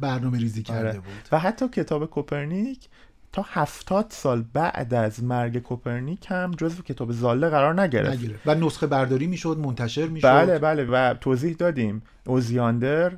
برنامه 0.00 0.38
ریزی 0.38 0.62
کرده 0.62 0.88
آره. 0.88 0.98
بود. 0.98 1.28
و 1.32 1.38
حتی 1.38 1.68
کتاب 1.68 2.06
کوپرنیک 2.06 2.88
تا 3.32 3.44
هفتاد 3.48 4.06
سال 4.08 4.44
بعد 4.52 4.94
از 4.94 5.24
مرگ 5.24 5.58
کوپرنیک 5.58 6.26
هم 6.28 6.50
جزو 6.58 6.82
کتب 6.82 7.12
ضاله 7.12 7.48
قرار 7.48 7.80
نگرفت. 7.82 8.10
نگیره 8.10 8.34
و 8.46 8.54
نسخه 8.54 8.86
برداری 8.86 9.26
می‌شد 9.26 9.58
منتشر 9.58 10.06
می‌شد. 10.06 10.28
بله 10.28 10.58
بله. 10.58 10.84
و 10.84 11.14
توضیح 11.14 11.56
دادیم. 11.56 12.02
اوزیاندر 12.26 13.12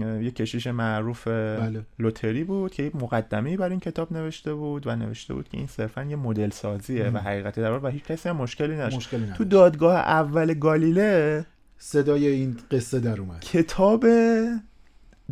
یه 0.00 0.30
کشیش 0.30 0.66
معروف 0.66 1.28
بله. 1.28 1.84
لوتری 1.98 2.44
بود 2.44 2.74
که 2.74 2.82
یه 2.82 2.90
مقدمه 2.94 3.56
برای 3.56 3.70
این 3.70 3.80
کتاب 3.80 4.12
نوشته 4.12 4.54
بود 4.54 4.86
و 4.86 4.96
نوشته 4.96 5.34
بود 5.34 5.48
که 5.48 5.58
این 5.58 5.66
صرفا 5.66 6.04
یه 6.04 6.16
مدل 6.16 6.50
سازیه 6.50 7.10
و 7.10 7.18
حقیقت 7.18 7.60
در 7.60 7.84
و 7.84 7.88
هیچ 7.88 8.04
کسی 8.04 8.28
هم 8.28 8.36
مشکلی 8.36 8.74
نداشت 8.74 8.96
مشکلی 8.96 9.32
تو 9.36 9.44
دادگاه 9.44 9.94
اول 9.94 10.54
گالیله 10.54 11.44
صدای 11.78 12.26
این 12.26 12.56
قصه 12.70 13.00
در 13.00 13.20
اومد. 13.20 13.40
کتاب 13.40 14.06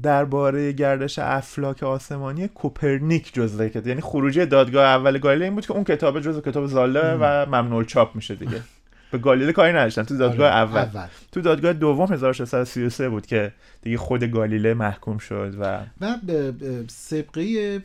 درباره 0.03 0.73
گردش 0.73 1.19
افلاک 1.19 1.83
آسمانی 1.83 2.49
کوپرنیک 2.49 3.35
جزو 3.35 3.69
کتاب 3.69 3.87
یعنی 3.87 4.01
خروجی 4.01 4.47
دادگاه 4.47 4.85
اول 4.85 5.19
گالیله 5.19 5.45
این 5.45 5.55
بود 5.55 5.67
که 5.67 5.73
اون 5.73 5.85
کتاب 5.85 6.21
جزو 6.21 6.41
کتاب 6.41 6.67
زاله 6.67 7.15
و 7.21 7.47
ممنوع 7.47 7.85
چاپ 7.85 8.17
میشه 8.17 8.35
دیگه. 8.35 8.63
به 9.11 9.19
گالیله 9.19 9.53
کاری 9.53 9.73
نداشتن 9.73 10.03
تو 10.03 10.17
دادگاه 10.17 10.51
آره، 10.51 10.57
اول. 10.57 10.81
اول. 10.81 11.07
تو 11.33 11.41
دادگاه 11.41 11.73
دوم 11.73 12.13
1633 12.13 13.09
بود 13.09 13.27
که 13.27 13.53
دیگه 13.83 13.97
خود 13.97 14.25
گالیله 14.25 14.75
محکوم 14.75 15.19
شد 15.19 15.55
و 15.59 15.81
و 16.01 16.17
سبقه 16.89 17.83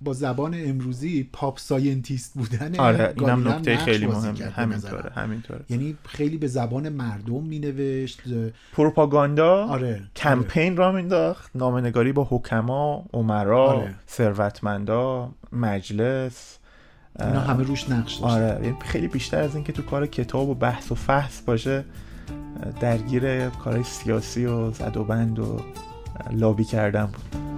با 0.00 0.12
زبان 0.12 0.54
امروزی 0.56 1.28
pop 1.32 1.58
scientist 1.58 2.34
بودن 2.34 2.76
آره 2.76 3.14
اینم 3.18 3.48
نکته 3.48 3.76
خیلی 3.76 4.06
مهمه. 4.06 4.44
همینطوره. 4.50 5.10
همینطوره. 5.10 5.60
یعنی 5.68 5.96
خیلی 6.06 6.36
به 6.36 6.46
زبان 6.46 6.88
مردم 6.88 7.44
مینوشت. 7.44 8.20
پروپاگاندا 8.72 9.66
آره 9.66 10.02
کمپین 10.16 10.76
راه 10.76 10.92
مینداخت 10.92 11.50
نامه‌نگاری 11.54 12.12
با 12.12 12.26
حکما 12.30 13.04
امرا 13.12 13.66
آره. 13.66 13.94
ثروتمندا 14.08 15.32
مجلس. 15.52 16.58
آره. 16.58 16.59
اینا 17.18 17.40
همه 17.40 17.62
روش 17.62 17.90
نقش 17.90 18.14
داشت. 18.14 18.34
آره 18.34 18.60
یعنی 18.62 18.76
خیلی 18.80 19.08
بیشتر 19.08 19.42
از 19.42 19.54
اینکه 19.54 19.72
تو 19.72 19.82
کار 19.82 20.06
کتاب 20.06 20.48
و 20.48 20.54
بحث 20.54 20.92
و 20.92 20.94
فحص 20.94 21.42
باشه 21.46 21.84
درگیر 22.80 23.48
کارهای 23.48 23.84
سیاسی 23.84 24.46
و 24.46 24.70
زد 24.70 24.96
و 24.96 25.04
بند 25.04 25.38
و 25.38 25.60
لابی 26.30 26.64
کردن 26.64 27.06
بود. 27.06 27.49